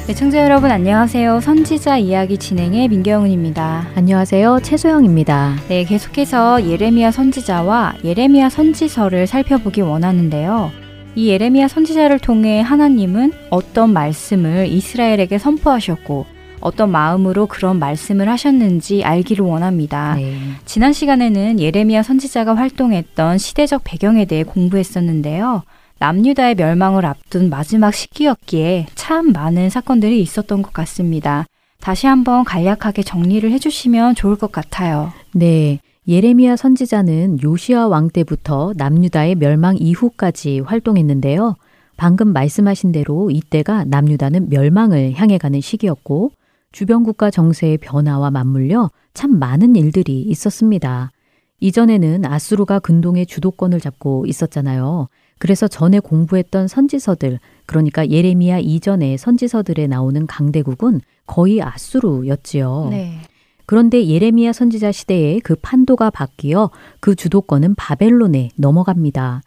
애청자 0.08 0.38
네, 0.38 0.42
여러분 0.42 0.72
안녕하세요. 0.72 1.38
선지자 1.38 1.98
이야기 1.98 2.38
진행의 2.38 2.88
민경훈입니다. 2.88 3.90
안녕하세요. 3.94 4.58
최소영입니다. 4.64 5.54
네, 5.68 5.84
계속해서 5.84 6.68
예레미야 6.68 7.12
선지자와 7.12 7.98
예레미야 8.02 8.48
선지서를 8.48 9.28
살펴보기 9.28 9.82
원하는데요. 9.82 10.72
이 11.14 11.28
예레미야 11.28 11.68
선지자를 11.68 12.18
통해 12.18 12.60
하나님은 12.62 13.32
어떤 13.50 13.92
말씀을 13.92 14.66
이스라엘에게 14.66 15.38
선포하셨고 15.38 16.35
어떤 16.60 16.90
마음으로 16.90 17.46
그런 17.46 17.78
말씀을 17.78 18.28
하셨는지 18.28 19.04
알기를 19.04 19.44
원합니다. 19.44 20.14
네. 20.14 20.36
지난 20.64 20.92
시간에는 20.92 21.60
예레미야 21.60 22.02
선지자가 22.02 22.56
활동했던 22.56 23.38
시대적 23.38 23.82
배경에 23.84 24.24
대해 24.24 24.42
공부했었는데요. 24.42 25.62
남유다의 25.98 26.56
멸망을 26.56 27.06
앞둔 27.06 27.48
마지막 27.48 27.94
시기였기에 27.94 28.86
참 28.94 29.32
많은 29.32 29.70
사건들이 29.70 30.20
있었던 30.20 30.62
것 30.62 30.72
같습니다. 30.72 31.46
다시 31.80 32.06
한번 32.06 32.44
간략하게 32.44 33.02
정리를 33.02 33.50
해주시면 33.50 34.14
좋을 34.14 34.36
것 34.36 34.52
같아요. 34.52 35.12
네. 35.32 35.80
예레미야 36.08 36.56
선지자는 36.56 37.42
요시아 37.42 37.88
왕 37.88 38.10
때부터 38.10 38.72
남유다의 38.76 39.36
멸망 39.36 39.76
이후까지 39.78 40.60
활동했는데요. 40.60 41.56
방금 41.96 42.32
말씀하신 42.32 42.92
대로 42.92 43.30
이때가 43.30 43.84
남유다는 43.84 44.50
멸망을 44.50 45.14
향해 45.14 45.38
가는 45.38 45.60
시기였고 45.60 46.30
주변 46.76 47.04
국가 47.04 47.30
정세의 47.30 47.78
변화와 47.78 48.30
맞물려 48.30 48.90
참 49.14 49.38
많은 49.38 49.76
일들이 49.76 50.20
있었습니다. 50.20 51.10
이전에는 51.58 52.26
아수르가 52.26 52.80
근동의 52.80 53.24
주도권을 53.24 53.80
잡고 53.80 54.26
있었잖아요. 54.26 55.08
그래서 55.38 55.68
전에 55.68 56.00
공부했던 56.00 56.68
선지서들, 56.68 57.40
그러니까 57.64 58.06
예레미야 58.10 58.58
이전의 58.58 59.16
선지서들에 59.16 59.86
나오는 59.86 60.26
강대국은 60.26 61.00
거의 61.24 61.62
아수르였지요. 61.62 62.88
네. 62.90 63.20
그런데 63.64 64.06
예레미야 64.06 64.52
선지자 64.52 64.92
시대에 64.92 65.38
그 65.38 65.54
판도가 65.54 66.10
바뀌어 66.10 66.70
그 67.00 67.14
주도권은 67.14 67.76
바벨론에 67.76 68.50
넘어갑니다. 68.56 69.40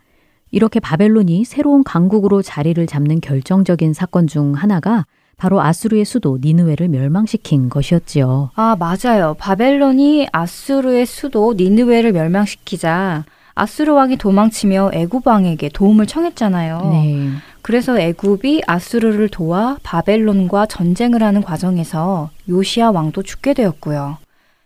이렇게 0.50 0.80
바벨론이 0.80 1.46
새로운 1.46 1.84
강국으로 1.84 2.42
자리를 2.42 2.84
잡는 2.88 3.22
결정적인 3.22 3.94
사건 3.94 4.26
중 4.26 4.54
하나가 4.54 5.06
바로 5.40 5.62
아수르의 5.62 6.04
수도 6.04 6.38
니느웨를 6.42 6.90
멸망시킨 6.90 7.70
것이었지요. 7.70 8.52
아, 8.56 8.76
맞아요. 8.78 9.36
바벨론이 9.40 10.28
아수르의 10.34 11.06
수도 11.06 11.54
니느웨를 11.54 12.12
멸망시키자 12.12 13.24
아수르 13.56 13.94
왕이 13.94 14.18
도망치며 14.18 14.92
애굽 14.94 15.26
왕에게 15.26 15.70
도움을 15.70 16.08
청했잖아요. 16.08 16.90
네. 16.92 17.30
그래서 17.62 17.98
애굽이 17.98 18.64
아수르를 18.68 19.30
도와 19.30 19.78
바벨론과 19.84 20.66
전쟁을 20.66 21.24
하는 21.24 21.42
과정에서 21.42 22.30
요시아 22.50 22.92
왕도 22.92 23.24
죽게 23.24 23.54
되었고요. 23.54 24.18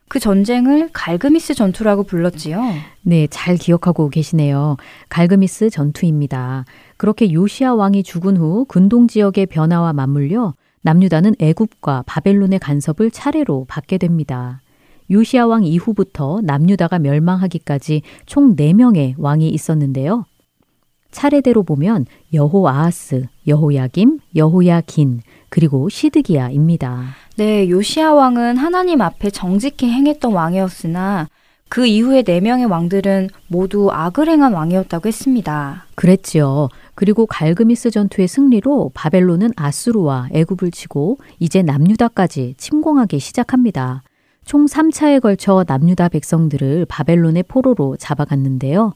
그 0.08 0.20
전쟁을 0.20 0.90
갈그미스 0.94 1.54
전투라고 1.56 2.04
불렀지요. 2.04 2.62
네, 3.02 3.28
잘 3.30 3.58
기억하고 3.58 4.10
계시네요. 4.10 4.78
갈그미스 5.10 5.70
전투입니다. 5.70 6.66
그렇게 6.98 7.32
요시아 7.32 7.74
왕이 7.74 8.04
죽은 8.04 8.38
후 8.38 8.66
근동 8.68 9.08
지역의 9.08 9.48
변화와 9.48 9.94
맞물려 9.94 10.54
남유다는 10.84 11.36
애굽과 11.40 12.04
바벨론의 12.06 12.60
간섭을 12.60 13.12
차례로 13.12 13.66
받게 13.68 13.98
됩니다. 13.98 14.62
요시아 15.12 15.48
왕 15.48 15.64
이후부터 15.64 16.42
남유다가 16.44 17.00
멸망하기까지 17.00 18.02
총 18.26 18.56
4명의 18.56 19.16
왕이 19.18 19.50
있었는데요. 19.50 20.26
차례대로 21.12 21.64
보면 21.64 22.06
여호아하스, 22.34 23.28
여호야김, 23.48 24.20
여호야긴, 24.36 25.22
그리고 25.50 25.88
시드기야입니다. 25.90 27.04
네, 27.38 27.70
요시아 27.70 28.14
왕은 28.14 28.58
하나님 28.58 29.02
앞에 29.02 29.30
정직히 29.30 29.90
행했던 29.90 30.34
왕이었으나 30.34 31.28
그 31.70 31.86
이후에 31.86 32.24
네 32.24 32.40
명의 32.40 32.66
왕들은 32.66 33.30
모두 33.48 33.90
악을 33.92 34.28
행한 34.28 34.54
왕이었다고 34.54 35.08
했습니다. 35.08 35.86
그랬지요. 35.96 36.70
그리고 36.96 37.26
갈그미스 37.26 37.92
전투의 37.92 38.28
승리로 38.28 38.92
바벨론은 38.94 39.52
아수르와 39.56 40.30
애굽을 40.32 40.72
치고 40.72 41.18
이제 41.40 41.62
남유다까지 41.62 42.56
침공하기 42.58 43.20
시작합니다. 43.20 44.04
총 44.46 44.66
3차에 44.66 45.22
걸쳐 45.22 45.64
남유다 45.68 46.10
백성들을 46.10 46.86
바벨론의 46.88 47.44
포로로 47.44 47.96
잡아갔는데요. 47.98 48.94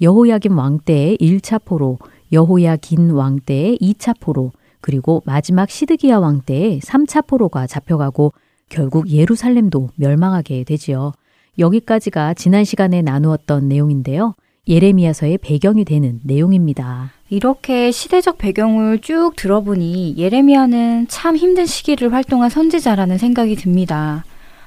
여호야김 0.00 0.56
왕 0.56 0.78
때의 0.78 1.18
1차 1.18 1.64
포로, 1.64 1.98
여호야긴 2.32 3.10
왕 3.10 3.38
때의 3.40 3.78
2차 3.80 4.18
포로, 4.20 4.52
그리고 4.80 5.22
마지막 5.26 5.70
시드기야 5.70 6.18
왕 6.18 6.40
때의 6.40 6.80
3차 6.80 7.26
포로가 7.26 7.66
잡혀가고 7.66 8.32
결국 8.68 9.10
예루살렘도 9.10 9.90
멸망하게 9.96 10.64
되지요. 10.64 11.12
여기까지가 11.58 12.34
지난 12.34 12.64
시간에 12.64 13.02
나누었던 13.02 13.68
내용인데요. 13.68 14.34
예레미야서의 14.68 15.38
배경이 15.38 15.84
되는 15.84 16.20
내용입니다. 16.22 17.10
이렇게 17.30 17.90
시대적 17.90 18.38
배경을 18.38 19.00
쭉 19.00 19.32
들어보니 19.36 20.14
예레미야는 20.18 21.06
참 21.08 21.36
힘든 21.36 21.66
시기를 21.66 22.12
활동한 22.12 22.50
선지자라는 22.50 23.18
생각이 23.18 23.56
듭니다. 23.56 24.24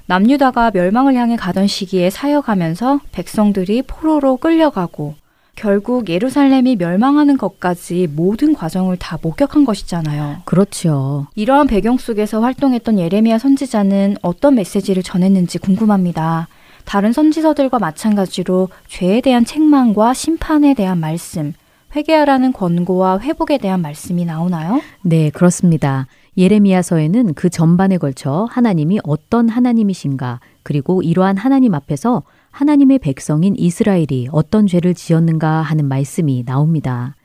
남유다가 0.07 0.71
멸망을 0.73 1.15
향해 1.15 1.35
가던 1.35 1.67
시기에 1.67 2.09
사역하면서 2.09 3.01
백성들이 3.11 3.83
포로로 3.83 4.37
끌려가고 4.37 5.15
결국 5.55 6.09
예루살렘이 6.09 6.75
멸망하는 6.75 7.37
것까지 7.37 8.07
모든 8.11 8.53
과정을 8.53 8.97
다 8.97 9.19
목격한 9.21 9.63
것이잖아요. 9.65 10.37
그렇죠. 10.45 11.27
이러한 11.35 11.67
배경 11.67 11.97
속에서 11.97 12.41
활동했던 12.41 12.97
예레미야 12.97 13.37
선지자는 13.37 14.17
어떤 14.23 14.55
메시지를 14.55 15.03
전했는지 15.03 15.59
궁금합니다. 15.59 16.47
다른 16.91 17.13
선지서들과 17.13 17.79
마찬가지로 17.79 18.67
죄에 18.89 19.21
대한 19.21 19.45
책망과 19.45 20.13
심판에 20.13 20.73
대한 20.73 20.97
말씀, 20.97 21.53
회개하라는 21.95 22.51
권고와 22.51 23.19
회복에 23.19 23.59
대한 23.59 23.81
말씀이 23.81 24.25
나오나요? 24.25 24.81
네, 25.01 25.29
그렇습니다. 25.29 26.07
예레미야서에는 26.37 27.33
그 27.35 27.49
전반에 27.49 27.97
걸쳐 27.97 28.45
하나님이 28.51 28.99
어떤 29.05 29.47
하나님이신가, 29.47 30.41
그리고 30.63 31.01
이러한 31.01 31.37
하나님 31.37 31.75
앞에서 31.75 32.23
하나님의 32.49 32.99
백성인 32.99 33.55
이스라엘이 33.57 34.27
어떤 34.33 34.67
죄를 34.67 34.93
지었는가 34.93 35.61
하는 35.61 35.85
말씀이 35.85 36.43
나옵니다. 36.45 37.15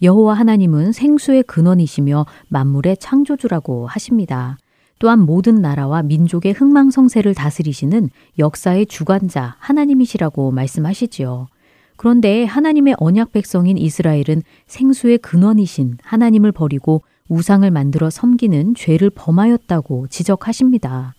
여호와 0.00 0.32
하나님은 0.32 0.92
생수의 0.92 1.42
근원이시며 1.42 2.24
만물의 2.48 2.96
창조주라고 2.96 3.86
하십니다. 3.86 4.56
또한 5.00 5.18
모든 5.18 5.56
나라와 5.56 6.02
민족의 6.02 6.52
흥망성쇠를 6.52 7.34
다스리시는 7.34 8.10
역사의 8.38 8.86
주관자 8.86 9.56
하나님이시라고 9.58 10.52
말씀하시지요. 10.52 11.48
그런데 11.96 12.44
하나님의 12.44 12.96
언약 12.98 13.32
백성인 13.32 13.78
이스라엘은 13.78 14.42
생수의 14.66 15.18
근원이신 15.18 15.98
하나님을 16.02 16.52
버리고 16.52 17.02
우상을 17.28 17.68
만들어 17.70 18.10
섬기는 18.10 18.74
죄를 18.74 19.08
범하였다고 19.10 20.08
지적하십니다. 20.08 21.14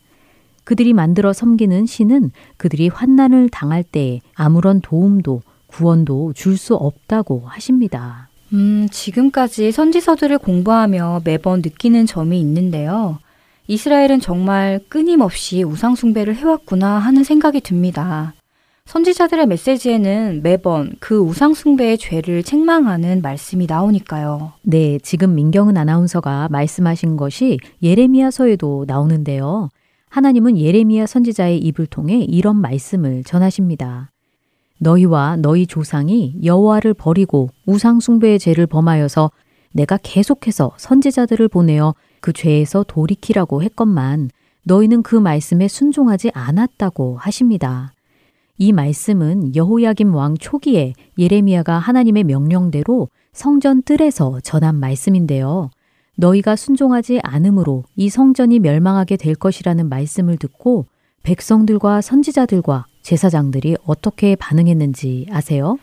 그들이 0.64 0.94
만들어 0.94 1.34
섬기는 1.34 1.88
신은 1.88 2.32
그들이 2.58 2.88
환난을 2.88 3.50
당할 3.50 3.84
때에 3.84 4.22
아무런 4.36 4.82
도움도 4.82 5.42
구원도 5.66 6.34
줄 6.34 6.56
수 6.56 6.76
없다고 6.76 7.44
하십니다. 7.46 8.30
음, 8.54 8.88
지금까지 8.92 9.72
선지서들을 9.72 10.38
공부하며 10.38 11.22
매번 11.24 11.62
느끼는 11.64 12.06
점이 12.06 12.40
있는데요. 12.42 13.18
이스라엘은 13.72 14.20
정말 14.20 14.82
끊임없이 14.90 15.64
우상숭배를 15.64 16.36
해왔구나 16.36 17.00
하는 17.00 17.24
생각이 17.24 17.62
듭니다. 17.62 18.34
선지자들의 18.84 19.48
메시지에는 19.48 20.42
매번 20.44 20.92
그 21.00 21.18
우상숭배의 21.20 21.98
죄를 21.98 22.44
책망하는 22.44 23.22
말씀이 23.22 23.68
나오니까요. 23.68 24.52
네, 24.64 25.00
지금 25.02 25.36
민경은 25.36 25.78
아나운서가 25.78 26.50
말씀하신 26.52 27.16
것이 27.16 27.60
예레미야서에도 27.82 28.84
나오는데요. 28.88 29.70
하나님은 30.10 30.58
예레미야 30.58 31.06
선지자의 31.06 31.60
입을 31.60 31.86
통해 31.86 32.26
이런 32.28 32.58
말씀을 32.58 33.24
전하십니다. 33.24 34.12
너희와 34.80 35.38
너희 35.38 35.66
조상이 35.66 36.36
여호와를 36.44 36.94
버리고 36.94 37.48
우상 37.66 38.02
숭배의 38.02 38.38
죄를 38.38 38.68
범하여서 38.68 39.32
내가 39.72 39.98
계속해서 40.04 40.74
선지자들을 40.76 41.48
보내어 41.48 41.96
그 42.22 42.32
죄에서 42.32 42.86
돌이키라고 42.88 43.62
했건만 43.64 44.30
너희는 44.64 45.04
그 45.04 45.16
말씀에 45.16 45.68
순종하지 45.68 46.32
않았다고 46.34 47.18
하십니다. 47.18 47.94
이 48.58 48.72
말씀은 48.72 49.56
여호야김 49.56 50.14
왕 50.14 50.38
초기에 50.38 50.94
예레미야가 51.18 51.80
하나님의 51.80 52.24
명령대로 52.26 53.10
성전 53.34 53.82
뜰에서 53.82 54.40
전한 54.42 54.76
말씀인데요. 54.76 55.72
너희가 56.16 56.56
순종하지 56.56 57.22
않으므로 57.24 57.86
이 57.96 58.10
성전이 58.10 58.60
멸망하게 58.60 59.18
될 59.18 59.34
것이라는 59.34 59.90
말씀을 59.90 60.38
듣고 60.38 60.86
백성들과 61.24 62.02
선지자들과 62.02 62.86
제사장들이 63.02 63.78
어떻게 63.86 64.36
반응했는지 64.36 65.28
아세요? 65.32 65.78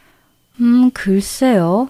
음, 0.61 0.91
글쎄요. 0.93 1.89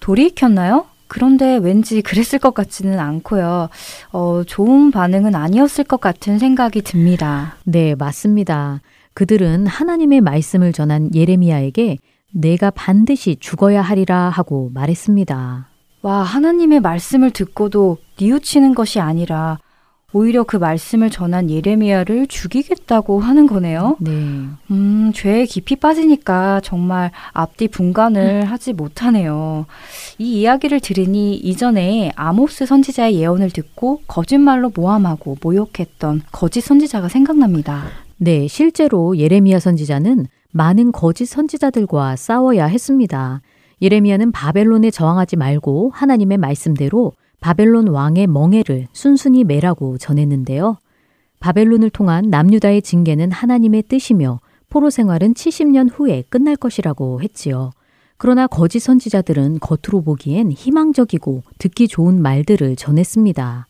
돌이 0.00 0.26
익혔나요? 0.26 0.86
그런데 1.08 1.56
왠지 1.56 2.02
그랬을 2.02 2.38
것 2.38 2.54
같지는 2.54 2.98
않고요. 2.98 3.68
어, 4.12 4.42
좋은 4.46 4.90
반응은 4.90 5.34
아니었을 5.34 5.84
것 5.84 6.00
같은 6.00 6.38
생각이 6.38 6.82
듭니다. 6.82 7.56
네, 7.64 7.94
맞습니다. 7.94 8.80
그들은 9.14 9.66
하나님의 9.66 10.20
말씀을 10.20 10.72
전한 10.72 11.14
예레미야에게 11.14 11.98
내가 12.32 12.70
반드시 12.70 13.36
죽어야 13.40 13.80
하리라 13.80 14.28
하고 14.28 14.70
말했습니다. 14.74 15.68
와, 16.02 16.22
하나님의 16.22 16.80
말씀을 16.80 17.30
듣고도 17.30 17.98
뉘우치는 18.20 18.74
것이 18.74 19.00
아니라 19.00 19.58
오히려 20.16 20.44
그 20.44 20.56
말씀을 20.56 21.10
전한 21.10 21.50
예레미야를 21.50 22.26
죽이겠다고 22.26 23.20
하는 23.20 23.46
거네요. 23.46 23.98
네. 24.00 24.10
음, 24.70 25.12
죄에 25.14 25.44
깊이 25.44 25.76
빠지니까 25.76 26.62
정말 26.64 27.10
앞뒤 27.32 27.68
분간을 27.68 28.44
음. 28.44 28.48
하지 28.50 28.72
못하네요. 28.72 29.66
이 30.16 30.40
이야기를 30.40 30.80
들으니 30.80 31.34
이전에 31.34 32.12
아모스 32.16 32.64
선지자의 32.64 33.16
예언을 33.16 33.50
듣고 33.50 34.00
거짓말로 34.06 34.72
모함하고 34.74 35.36
모욕했던 35.42 36.22
거짓 36.32 36.62
선지자가 36.62 37.08
생각납니다. 37.08 37.84
네, 38.16 38.48
실제로 38.48 39.18
예레미야 39.18 39.58
선지자는 39.60 40.28
많은 40.50 40.92
거짓 40.92 41.26
선지자들과 41.26 42.16
싸워야 42.16 42.64
했습니다. 42.64 43.42
예레미야는 43.82 44.32
바벨론에 44.32 44.90
저항하지 44.90 45.36
말고 45.36 45.90
하나님의 45.92 46.38
말씀대로 46.38 47.12
바벨론 47.46 47.86
왕의 47.86 48.26
멍해를 48.26 48.88
순순히 48.92 49.44
매라고 49.44 49.98
전했는데요. 49.98 50.78
바벨론을 51.38 51.90
통한 51.90 52.28
남유다의 52.28 52.82
징계는 52.82 53.30
하나님의 53.30 53.84
뜻이며 53.84 54.40
포로 54.68 54.90
생활은 54.90 55.34
70년 55.34 55.88
후에 55.92 56.24
끝날 56.28 56.56
것이라고 56.56 57.22
했지요. 57.22 57.70
그러나 58.16 58.48
거짓 58.48 58.80
선지자들은 58.80 59.60
겉으로 59.60 60.02
보기엔 60.02 60.50
희망적이고 60.50 61.44
듣기 61.58 61.86
좋은 61.86 62.20
말들을 62.20 62.74
전했습니다. 62.74 63.68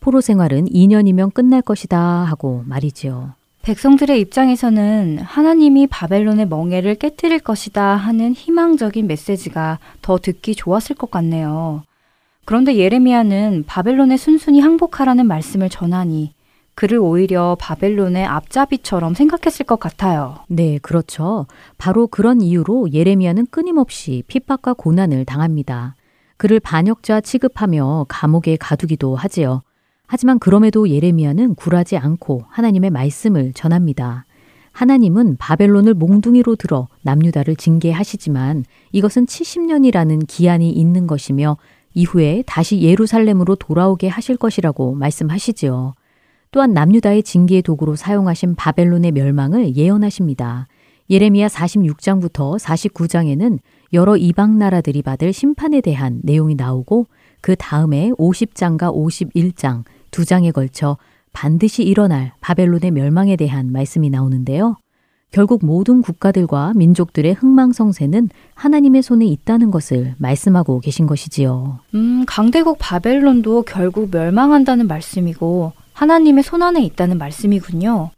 포로 0.00 0.22
생활은 0.22 0.64
2년이면 0.70 1.34
끝날 1.34 1.60
것이다 1.60 2.00
하고 2.00 2.62
말이지요. 2.64 3.34
백성들의 3.60 4.18
입장에서는 4.18 5.18
하나님이 5.18 5.88
바벨론의 5.88 6.48
멍해를 6.48 6.94
깨뜨릴 6.94 7.40
것이다 7.40 7.84
하는 7.96 8.32
희망적인 8.32 9.06
메시지가 9.06 9.78
더 10.00 10.16
듣기 10.16 10.54
좋았을 10.54 10.96
것 10.96 11.10
같네요. 11.10 11.82
그런데 12.50 12.78
예레미야는 12.78 13.62
바벨론에 13.68 14.16
순순히 14.16 14.58
항복하라는 14.58 15.24
말씀을 15.24 15.68
전하니 15.68 16.34
그를 16.74 16.98
오히려 16.98 17.56
바벨론의 17.60 18.26
앞잡이처럼 18.26 19.14
생각했을 19.14 19.64
것 19.64 19.78
같아요. 19.78 20.34
네, 20.48 20.78
그렇죠. 20.82 21.46
바로 21.78 22.08
그런 22.08 22.40
이유로 22.40 22.92
예레미야는 22.92 23.46
끊임없이 23.52 24.24
핍박과 24.26 24.72
고난을 24.72 25.26
당합니다. 25.26 25.94
그를 26.38 26.58
반역자 26.58 27.20
취급하며 27.20 28.06
감옥에 28.08 28.56
가두기도 28.56 29.14
하지요. 29.14 29.62
하지만 30.08 30.40
그럼에도 30.40 30.88
예레미야는 30.88 31.54
굴하지 31.54 31.98
않고 31.98 32.46
하나님의 32.48 32.90
말씀을 32.90 33.52
전합니다. 33.52 34.24
하나님은 34.72 35.36
바벨론을 35.36 35.94
몽둥이로 35.94 36.56
들어 36.56 36.88
남유다를 37.02 37.54
징계하시지만 37.54 38.64
이것은 38.90 39.26
70년이라는 39.26 40.26
기한이 40.26 40.70
있는 40.72 41.06
것이며 41.06 41.56
이후에 41.94 42.44
다시 42.46 42.80
예루살렘으로 42.80 43.56
돌아오게 43.56 44.08
하실 44.08 44.36
것이라고 44.36 44.94
말씀하시지요. 44.94 45.94
또한 46.52 46.72
남유다의 46.72 47.22
징계의 47.22 47.62
도구로 47.62 47.96
사용하신 47.96 48.56
바벨론의 48.56 49.12
멸망을 49.12 49.76
예언하십니다. 49.76 50.66
예레미야 51.08 51.48
46장부터 51.48 52.58
49장에는 52.58 53.58
여러 53.92 54.16
이방 54.16 54.58
나라들이 54.58 55.02
받을 55.02 55.32
심판에 55.32 55.80
대한 55.80 56.20
내용이 56.22 56.54
나오고 56.54 57.06
그 57.40 57.56
다음에 57.56 58.10
50장과 58.10 58.94
51장 58.94 59.84
두 60.10 60.24
장에 60.24 60.52
걸쳐 60.52 60.96
반드시 61.32 61.82
일어날 61.82 62.32
바벨론의 62.40 62.90
멸망에 62.92 63.36
대한 63.36 63.72
말씀이 63.72 64.10
나오는데요. 64.10 64.76
결국 65.30 65.64
모든 65.64 66.02
국가들과 66.02 66.72
민족들의 66.74 67.32
흥망성쇠는 67.34 68.30
하나님의 68.54 69.02
손에 69.02 69.26
있다는 69.26 69.70
것을 69.70 70.14
말씀하고 70.18 70.80
계신 70.80 71.06
것이지요. 71.06 71.80
음, 71.94 72.24
강대국 72.26 72.78
바벨론도 72.80 73.62
결국 73.62 74.10
멸망한다는 74.10 74.88
말씀이고 74.88 75.72
하나님의 75.92 76.42
손 76.42 76.62
안에 76.62 76.82
있다는 76.82 77.18
말씀이군요. 77.18 78.10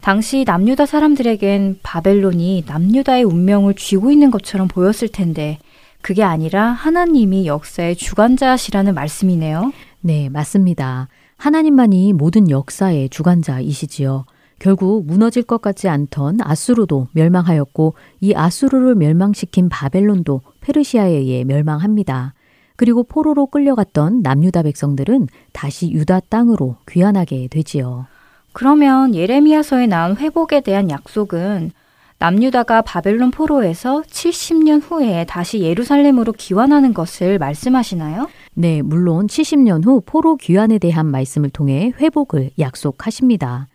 당시 0.00 0.44
남유다 0.46 0.86
사람들에겐 0.86 1.80
바벨론이 1.82 2.64
남유다의 2.66 3.24
운명을 3.24 3.74
쥐고 3.74 4.10
있는 4.10 4.30
것처럼 4.30 4.68
보였을 4.68 5.08
텐데 5.08 5.58
그게 6.00 6.22
아니라 6.22 6.70
하나님이 6.70 7.46
역사의 7.46 7.96
주관자시라는 7.96 8.94
말씀이네요. 8.94 9.72
네, 10.00 10.28
맞습니다. 10.28 11.08
하나님만이 11.36 12.12
모든 12.12 12.50
역사의 12.50 13.08
주관자이시지요. 13.10 14.24
결국 14.58 15.06
무너질 15.06 15.42
것 15.42 15.62
같지 15.62 15.88
않던 15.88 16.38
아수르도 16.42 17.08
멸망하였고 17.12 17.94
이 18.20 18.34
아수르를 18.34 18.94
멸망시킨 18.96 19.68
바벨론도 19.68 20.40
페르시아에 20.60 21.10
의해 21.10 21.44
멸망합니다. 21.44 22.34
그리고 22.76 23.02
포로로 23.02 23.46
끌려갔던 23.46 24.22
남유다 24.22 24.62
백성들은 24.62 25.26
다시 25.52 25.90
유다 25.90 26.20
땅으로 26.28 26.76
귀환하게 26.88 27.48
되지요. 27.48 28.06
그러면 28.52 29.14
예레미야서에 29.14 29.86
나온 29.86 30.16
회복에 30.16 30.60
대한 30.60 30.90
약속은 30.90 31.72
남유다가 32.20 32.82
바벨론 32.82 33.30
포로에서 33.30 34.02
70년 34.02 34.82
후에 34.82 35.24
다시 35.28 35.60
예루살렘으로 35.60 36.32
귀환하는 36.32 36.92
것을 36.92 37.38
말씀하시나요? 37.38 38.28
네, 38.54 38.82
물론 38.82 39.28
70년 39.28 39.84
후 39.84 40.02
포로 40.04 40.36
귀환에 40.36 40.78
대한 40.78 41.06
말씀을 41.06 41.50
통해 41.50 41.92
회복을 42.00 42.50
약속하십니다. 42.58 43.68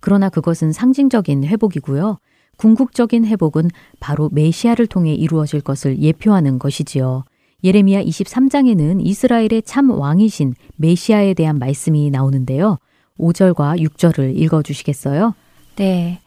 그러나 0.00 0.28
그것은 0.28 0.72
상징적인 0.72 1.44
회복이고요. 1.44 2.18
궁극적인 2.56 3.24
회복은 3.24 3.70
바로 4.00 4.28
메시아를 4.32 4.86
통해 4.86 5.14
이루어질 5.14 5.60
것을 5.60 5.98
예표하는 5.98 6.58
것이지요. 6.58 7.24
예레미야 7.62 8.02
23장에는 8.04 9.04
이스라엘의 9.04 9.62
참 9.64 9.90
왕이신 9.90 10.54
메시아에 10.76 11.34
대한 11.34 11.58
말씀이 11.58 12.10
나오는데요. 12.10 12.78
5절과 13.18 13.80
6절을 13.80 14.36
읽어 14.36 14.62
주시겠어요? 14.62 15.34
네. 15.76 16.20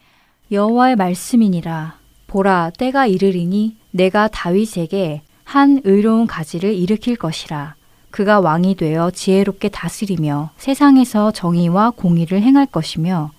여호와의 0.50 0.96
말씀이니라 0.96 1.98
보라 2.26 2.70
때가 2.78 3.06
이르리니 3.06 3.76
내가 3.90 4.28
다윗에게 4.28 5.22
한 5.44 5.80
의로운 5.84 6.26
가지를 6.26 6.74
일으킬 6.74 7.16
것이라 7.16 7.76
그가 8.10 8.40
왕이 8.40 8.76
되어 8.76 9.10
지혜롭게 9.10 9.68
다스리며 9.68 10.50
세상에서 10.56 11.32
정의와 11.32 11.90
공의를 11.90 12.42
행할 12.42 12.66
것이며 12.66 13.30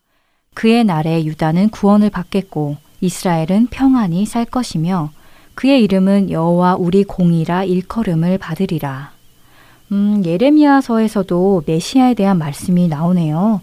그의 0.55 0.83
날에 0.83 1.23
유다는 1.25 1.69
구원을 1.69 2.09
받겠고 2.09 2.77
이스라엘은 3.01 3.67
평안히 3.69 4.25
살 4.25 4.45
것이며 4.45 5.11
그의 5.53 5.83
이름은 5.83 6.31
여호와 6.31 6.75
우리 6.75 7.03
공이라 7.03 7.65
일컬음을 7.65 8.37
받으리라. 8.39 9.11
음, 9.91 10.23
예레미야서에서도 10.25 11.63
메시아에 11.67 12.15
대한 12.15 12.39
말씀이 12.39 12.87
나오네요. 12.87 13.61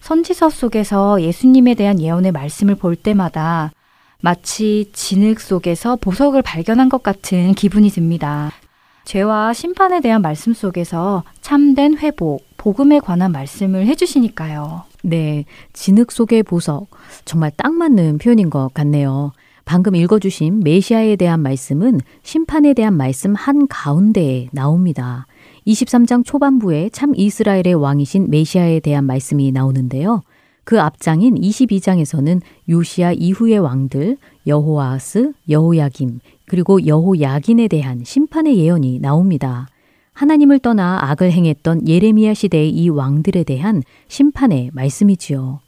선지서 0.00 0.50
속에서 0.50 1.20
예수님에 1.20 1.74
대한 1.74 2.00
예언의 2.00 2.30
말씀을 2.32 2.76
볼 2.76 2.94
때마다 2.94 3.72
마치 4.20 4.90
진흙 4.92 5.40
속에서 5.40 5.96
보석을 5.96 6.42
발견한 6.42 6.88
것 6.88 7.02
같은 7.02 7.54
기분이 7.54 7.90
듭니다. 7.90 8.52
죄와 9.04 9.52
심판에 9.52 10.00
대한 10.00 10.22
말씀 10.22 10.54
속에서 10.54 11.24
참된 11.40 11.98
회복, 11.98 12.46
복음에 12.56 13.00
관한 13.00 13.32
말씀을 13.32 13.86
해주시니까요. 13.86 14.93
네, 15.06 15.44
진흙 15.74 16.10
속의 16.10 16.44
보석. 16.44 16.88
정말 17.26 17.52
딱 17.54 17.74
맞는 17.74 18.16
표현인 18.16 18.48
것 18.48 18.72
같네요. 18.72 19.32
방금 19.66 19.94
읽어주신 19.94 20.60
메시아에 20.64 21.16
대한 21.16 21.40
말씀은 21.40 22.00
심판에 22.22 22.72
대한 22.72 22.94
말씀 22.94 23.34
한 23.34 23.68
가운데에 23.68 24.48
나옵니다. 24.52 25.26
23장 25.66 26.24
초반부에 26.24 26.88
참 26.90 27.12
이스라엘의 27.14 27.74
왕이신 27.74 28.30
메시아에 28.30 28.80
대한 28.80 29.04
말씀이 29.04 29.52
나오는데요. 29.52 30.22
그 30.64 30.80
앞장인 30.80 31.34
22장에서는 31.34 32.40
요시아 32.70 33.12
이후의 33.12 33.58
왕들 33.58 34.16
여호아스, 34.46 35.32
여호야김, 35.50 36.20
그리고 36.46 36.86
여호야긴에 36.86 37.68
대한 37.68 38.02
심판의 38.04 38.58
예언이 38.58 39.00
나옵니다. 39.00 39.68
하나님을 40.14 40.60
떠나 40.60 40.98
악을 41.10 41.32
행했던 41.32 41.86
예레미야 41.88 42.34
시대의 42.34 42.70
이 42.70 42.88
왕들에 42.88 43.44
대한 43.44 43.82
심판의 44.08 44.70
말씀이지요. 44.72 45.60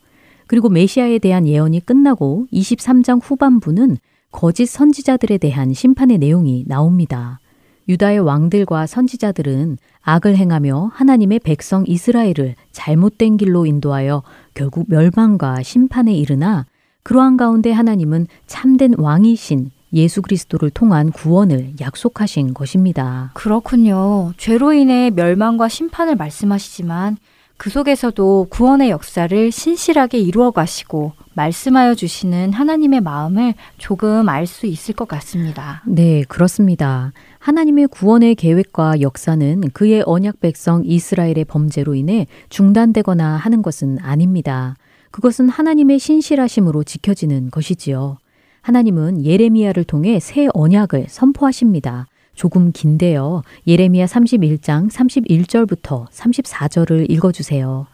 그리고 0.46 0.68
메시아에 0.68 1.18
대한 1.18 1.46
예언이 1.46 1.80
끝나고 1.80 2.46
23장 2.52 3.20
후반부는 3.22 3.98
거짓 4.30 4.66
선지자들에 4.66 5.38
대한 5.38 5.72
심판의 5.72 6.18
내용이 6.18 6.64
나옵니다. 6.68 7.40
유다의 7.88 8.20
왕들과 8.20 8.86
선지자들은 8.86 9.78
악을 10.02 10.36
행하며 10.36 10.90
하나님의 10.92 11.40
백성 11.40 11.84
이스라엘을 11.86 12.54
잘못된 12.72 13.36
길로 13.36 13.66
인도하여 13.66 14.22
결국 14.54 14.86
멸망과 14.88 15.62
심판에 15.62 16.14
이르나 16.14 16.66
그러한 17.02 17.36
가운데 17.36 17.70
하나님은 17.72 18.26
참된 18.46 18.94
왕이신 18.98 19.70
예수 19.92 20.22
그리스도를 20.22 20.70
통한 20.70 21.10
구원을 21.10 21.74
약속하신 21.80 22.54
것입니다. 22.54 23.30
그렇군요. 23.34 24.32
죄로 24.36 24.72
인해 24.72 25.10
멸망과 25.10 25.68
심판을 25.68 26.16
말씀하시지만 26.16 27.16
그 27.56 27.70
속에서도 27.70 28.48
구원의 28.50 28.90
역사를 28.90 29.50
신실하게 29.50 30.18
이루어 30.18 30.50
가시고 30.50 31.12
말씀하여 31.34 31.94
주시는 31.94 32.52
하나님의 32.52 33.00
마음을 33.00 33.54
조금 33.78 34.28
알 34.28 34.46
수 34.46 34.66
있을 34.66 34.94
것 34.94 35.08
같습니다. 35.08 35.82
네, 35.86 36.22
그렇습니다. 36.28 37.12
하나님의 37.38 37.88
구원의 37.88 38.34
계획과 38.34 39.00
역사는 39.00 39.70
그의 39.72 40.02
언약 40.04 40.40
백성 40.40 40.82
이스라엘의 40.84 41.44
범죄로 41.46 41.94
인해 41.94 42.26
중단되거나 42.48 43.36
하는 43.36 43.62
것은 43.62 43.98
아닙니다. 44.00 44.76
그것은 45.10 45.48
하나님의 45.48 45.98
신실하심으로 45.98 46.84
지켜지는 46.84 47.50
것이지요. 47.50 48.18
하나님은 48.66 49.24
예레미야를 49.24 49.84
통해 49.84 50.18
새 50.18 50.48
언약을 50.52 51.06
선포하십니다. 51.08 52.08
조금 52.34 52.72
긴데요. 52.72 53.44
예레미야 53.64 54.06
31장 54.06 54.90
31절부터 54.90 56.10
34절을 56.10 57.08
읽어 57.08 57.30
주세요. 57.30 57.86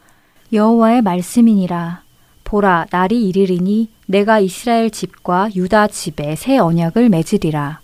여호와의 0.51 1.03
말씀이니라. 1.03 2.05
보라, 2.45 2.87
날이 2.91 3.29
이르리니 3.29 3.91
내가 4.07 4.41
이스라엘 4.41 4.89
집과 4.89 5.51
유다 5.55 5.89
집에 5.89 6.37
새 6.37 6.57
언약을 6.57 7.11
맺으리라. 7.11 7.81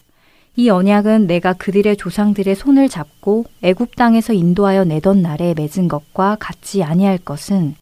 이 0.56 0.70
언약은 0.70 1.26
내가 1.26 1.52
그들의 1.52 1.94
조상들의 1.98 2.54
손을 2.56 2.88
잡고 2.88 3.44
애굽 3.60 3.96
땅에서 3.96 4.32
인도하여 4.32 4.84
내던 4.84 5.20
날에 5.20 5.52
맺은 5.52 5.88
것과 5.88 6.38
같지 6.40 6.82
아니할 6.82 7.18
것은 7.18 7.74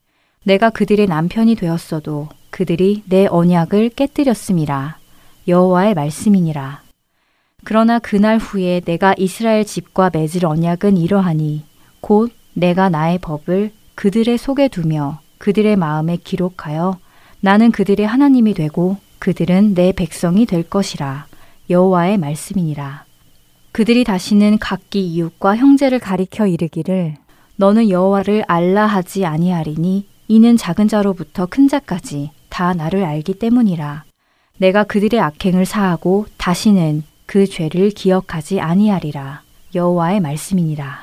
내가 0.42 0.70
그들의 0.70 1.06
남편이 1.06 1.54
되었어도 1.54 2.28
그들이 2.56 3.02
내 3.04 3.26
언약을 3.26 3.90
깨뜨렸음이라. 3.90 4.96
여호와의 5.46 5.92
말씀이니라. 5.92 6.80
그러나 7.64 7.98
그날 7.98 8.38
후에 8.38 8.80
내가 8.80 9.14
이스라엘 9.18 9.66
집과 9.66 10.08
맺을 10.10 10.46
언약은 10.46 10.96
이러하니 10.96 11.64
곧 12.00 12.32
내가 12.54 12.88
나의 12.88 13.18
법을 13.18 13.72
그들의 13.94 14.38
속에 14.38 14.68
두며 14.68 15.20
그들의 15.36 15.76
마음에 15.76 16.16
기록하여 16.16 16.98
나는 17.40 17.70
그들의 17.72 18.06
하나님이 18.06 18.54
되고 18.54 18.96
그들은 19.18 19.74
내 19.74 19.92
백성이 19.92 20.46
될 20.46 20.62
것이라 20.62 21.26
여호와의 21.68 22.16
말씀이니라. 22.16 23.04
그들이 23.72 24.02
다시는 24.02 24.56
각기 24.56 25.06
이웃과 25.06 25.58
형제를 25.58 25.98
가리켜 25.98 26.46
이르기를 26.46 27.16
너는 27.56 27.90
여호와를 27.90 28.44
알라 28.48 28.86
하지 28.86 29.26
아니하리니 29.26 30.06
이는 30.28 30.56
작은 30.56 30.88
자로부터 30.88 31.44
큰 31.44 31.68
자까지 31.68 32.30
다 32.56 32.72
나를 32.72 33.04
알기 33.04 33.34
때문이라. 33.34 34.04
내가 34.56 34.82
그들의 34.84 35.20
악행을 35.20 35.66
사하고 35.66 36.24
다시는 36.38 37.02
그 37.26 37.46
죄를 37.46 37.90
기억하지 37.90 38.62
아니하리라. 38.62 39.42
여호와의 39.74 40.20
말씀이니라. 40.20 41.00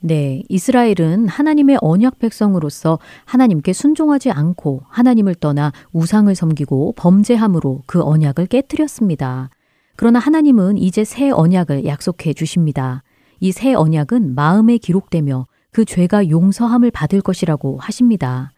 네, 0.00 0.42
이스라엘은 0.50 1.28
하나님의 1.28 1.78
언약 1.80 2.18
백성으로서 2.18 2.98
하나님께 3.24 3.72
순종하지 3.72 4.30
않고 4.30 4.82
하나님을 4.90 5.36
떠나 5.36 5.72
우상을 5.94 6.34
섬기고 6.34 6.92
범죄함으로 6.98 7.80
그 7.86 8.02
언약을 8.02 8.44
깨뜨렸습니다. 8.48 9.48
그러나 9.96 10.18
하나님은 10.18 10.76
이제 10.76 11.02
새 11.04 11.30
언약을 11.30 11.86
약속해 11.86 12.34
주십니다. 12.34 13.02
이 13.40 13.52
새 13.52 13.72
언약은 13.72 14.34
마음에 14.34 14.76
기록되며 14.76 15.46
그 15.72 15.86
죄가 15.86 16.28
용서함을 16.28 16.90
받을 16.90 17.22
것이라고 17.22 17.78
하십니다. 17.78 18.52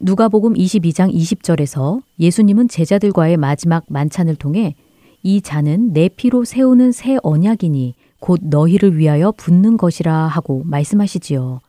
누가복음 0.00 0.54
22장 0.54 1.12
20절에서 1.12 2.02
예수님은 2.20 2.68
제자들과의 2.68 3.36
마지막 3.36 3.84
만찬을 3.88 4.36
통해 4.36 4.76
이 5.24 5.40
잔은 5.40 5.92
내 5.92 6.08
피로 6.08 6.44
세우는 6.44 6.92
새 6.92 7.18
언약이니 7.22 7.94
곧 8.20 8.40
너희를 8.44 8.96
위하여 8.96 9.32
붓는 9.36 9.76
것이라 9.76 10.14
하고 10.28 10.62
말씀하시지요. 10.64 11.60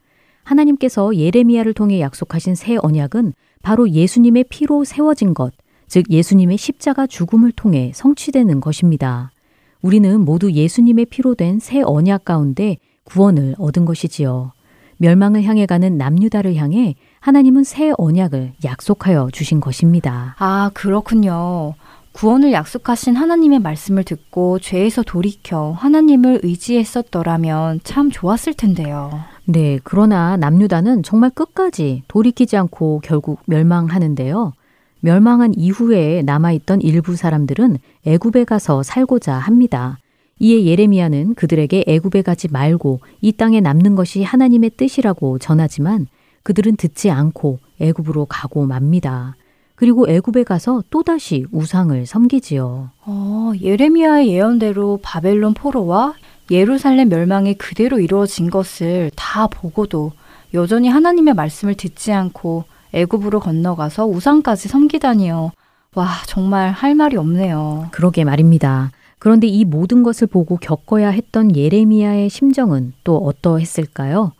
하나님께서 0.44 1.16
예레미야를 1.16 1.74
통해 1.74 2.00
약속하신 2.02 2.54
새 2.54 2.78
언약은 2.80 3.34
바로 3.64 3.90
예수님의 3.90 4.46
피로 4.50 4.84
세워진 4.84 5.34
것, 5.34 5.54
즉 5.88 6.06
예수님의 6.12 6.58
십자가 6.58 7.08
죽음을 7.08 7.52
통해 7.52 7.92
성취되는 7.96 8.60
것입니다. 8.62 9.32
우리는 9.82 10.22
모두 10.22 10.52
예수님의 10.52 11.08
피로 11.08 11.34
된 11.34 11.60
새 11.60 11.82
언약 11.82 12.26
가운데 12.26 12.78
구원을 13.06 13.56
얻은 13.58 13.86
것이지요. 13.86 14.52
멸망을 14.98 15.44
향해 15.44 15.66
가는 15.66 15.98
남유다를 15.98 16.56
향해 16.56 16.96
하나님은 17.20 17.64
새 17.64 17.92
언약을 17.98 18.54
약속하여 18.64 19.30
주신 19.32 19.60
것입니다. 19.60 20.36
아, 20.40 20.72
그렇군요. 20.74 21.76
구원을 22.12 22.52
약속하신 22.52 23.16
하나님의 23.16 23.60
말씀을 23.60 24.04
듣고 24.04 24.60
죄에서 24.60 25.04
돌이켜 25.04 25.72
하나님을 25.72 26.42
의지했었더라면 26.44 27.82
참 27.84 28.10
좋았을 28.10 28.54
텐데요. 28.56 29.12
네, 29.46 29.80
그러나 29.84 30.38
남유다는 30.38 31.04
정말 31.04 31.30
끝까지 31.30 32.04
돌이키지 32.08 32.58
않고 32.58 33.02
결국 33.04 33.40
멸망하는데요. 33.46 34.54
멸망한 35.02 35.54
이후에 35.56 36.24
남아있던 36.24 36.82
일부 36.82 37.16
사람들은 37.16 37.78
애굽에 38.06 38.44
가서 38.44 38.84
살고자 38.84 39.34
합니다. 39.36 39.98
이에 40.40 40.66
예레미야는 40.66 41.36
그들에게 41.36 41.86
애굽에 41.88 42.22
가지 42.22 42.48
말고 42.50 43.00
이 43.22 43.32
땅에 43.32 43.62
남는 43.62 43.96
것이 43.96 44.24
하나님의 44.24 44.72
뜻이라고 44.78 45.40
전하지만 45.40 46.08
그들은 46.50 46.78
듣지 46.78 47.12
않고 47.12 47.60
애굽으로 47.80 48.26
가고 48.26 48.66
맙니다. 48.66 49.36
그리고 49.76 50.10
애굽에 50.10 50.44
가서 50.46 50.82
또다시 50.90 51.46
우상을 51.52 52.08
섬기지요. 52.08 52.90
어, 53.06 53.52
예레미야의 53.62 54.30
예언대로 54.30 54.98
바벨론 55.04 55.54
포로와 55.54 56.16
예루살렘 56.50 57.10
멸망이 57.10 57.54
그대로 57.54 58.00
이루어진 58.00 58.50
것을 58.50 59.12
다 59.16 59.46
보고도 59.46 60.12
여전히 60.56 60.90
하나님의 60.90 61.36
말씀을 61.36 61.76
듣지 61.76 62.14
않고 62.14 62.64
애굽으로 62.94 63.42
건너가서 63.42 64.08
우상까지 64.08 64.70
섬기다니요. 64.70 65.52
와, 65.94 66.08
정말 66.26 66.72
할 66.72 66.96
말이 66.96 67.16
없네요. 67.16 67.90
그러게 67.92 68.24
말입니다. 68.24 68.90
그런데 69.20 69.46
이 69.46 69.66
모든 69.66 70.02
것을 70.02 70.26
보고 70.26 70.58
겪어야 70.58 71.10
했던 71.10 71.56
예레미야의 71.56 72.32
심정은 72.32 72.94
또 73.04 73.18
어떠했을까요? 73.18 74.32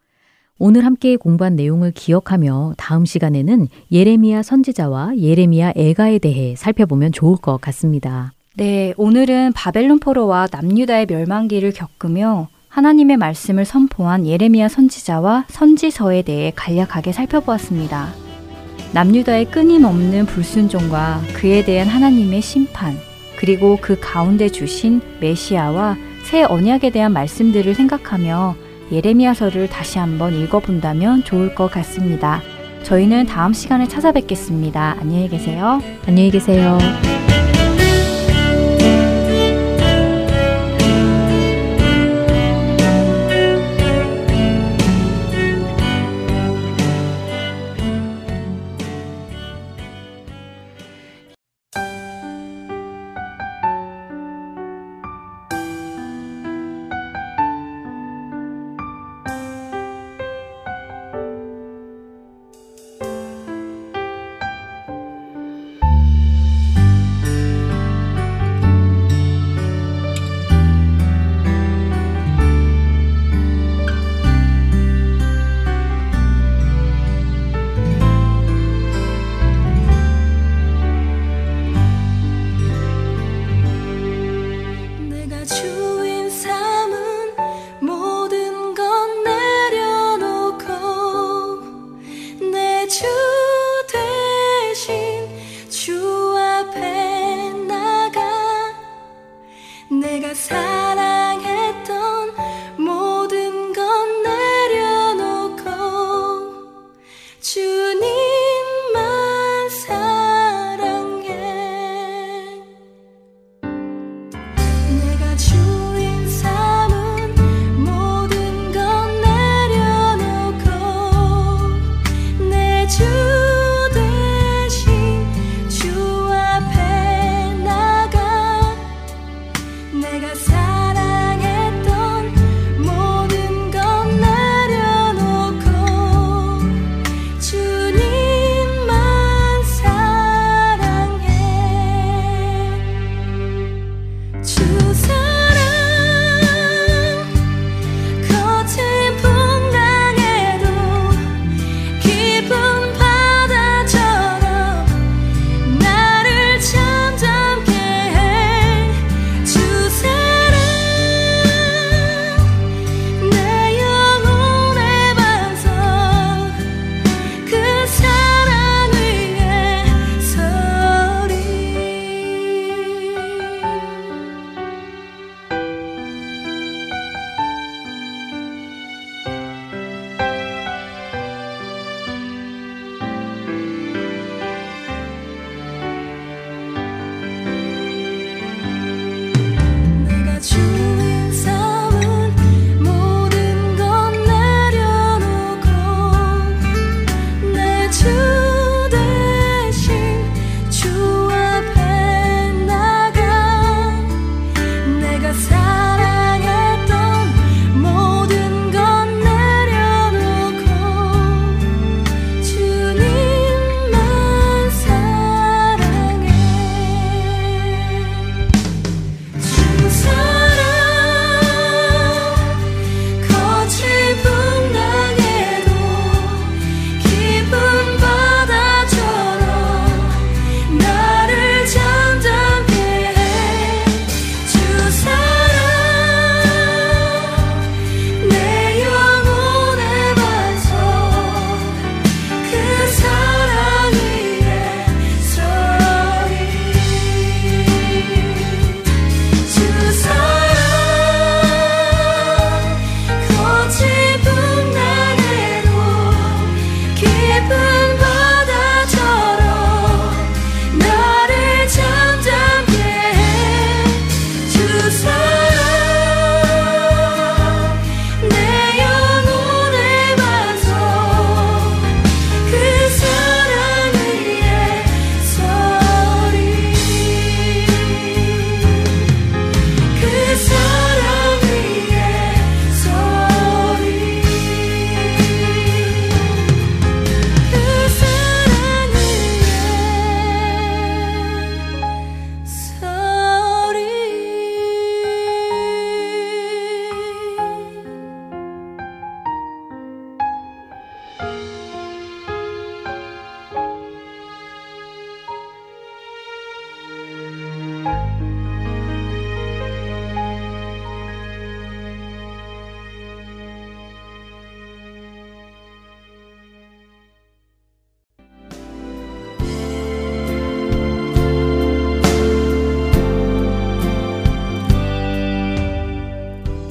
오늘 0.62 0.84
함께 0.84 1.16
공부한 1.16 1.56
내용을 1.56 1.94
기억하며 1.94 2.74
다음 2.78 3.06
시간에는 3.06 3.70
예레미야 3.94 4.44
선지자와 4.44 5.18
예레미야 5.18 5.72
애가에 5.78 6.20
대해 6.20 6.54
살펴보면 6.58 7.14
좋을 7.14 7.38
것 7.38 7.62
같습니다. 7.62 8.34
네, 8.58 8.94
오늘은 8.98 9.54
바벨론 9.54 10.00
포로와 10.00 10.50
남유다의 10.52 11.06
멸망기를 11.06 11.72
겪으며 11.72 12.50
하나님의 12.68 13.16
말씀을 13.16 13.64
선포한 13.64 14.28
예레미야 14.28 14.68
선지자와 14.68 15.46
선지서에 15.48 16.24
대해 16.24 16.52
간략하게 16.54 17.14
살펴보았습니다. 17.14 18.10
남유다의 18.94 19.52
끊임없는 19.52 20.26
불순종과 20.26 21.22
그에 21.36 21.64
대한 21.64 21.88
하나님의 21.88 22.42
심판, 22.42 22.96
그리고 23.38 23.78
그 23.80 23.98
가운데 24.02 24.50
주신 24.50 25.00
메시아와 25.22 25.96
새 26.26 26.44
언약에 26.44 26.90
대한 26.90 27.14
말씀들을 27.14 27.74
생각하며 27.76 28.56
예레미야서를 28.92 29.70
다시 29.70 30.00
한번 30.00 30.34
읽어본다면 30.34 31.24
좋을 31.24 31.56
것 31.56 31.70
같습니다. 31.72 32.42
저희는 32.84 33.26
다음 33.26 33.54
시간에 33.54 33.88
찾아뵙겠습니다. 33.88 34.98
안녕히 35.00 35.28
계세요. 35.30 35.82
안녕히 36.08 36.32
계세요. 36.32 36.78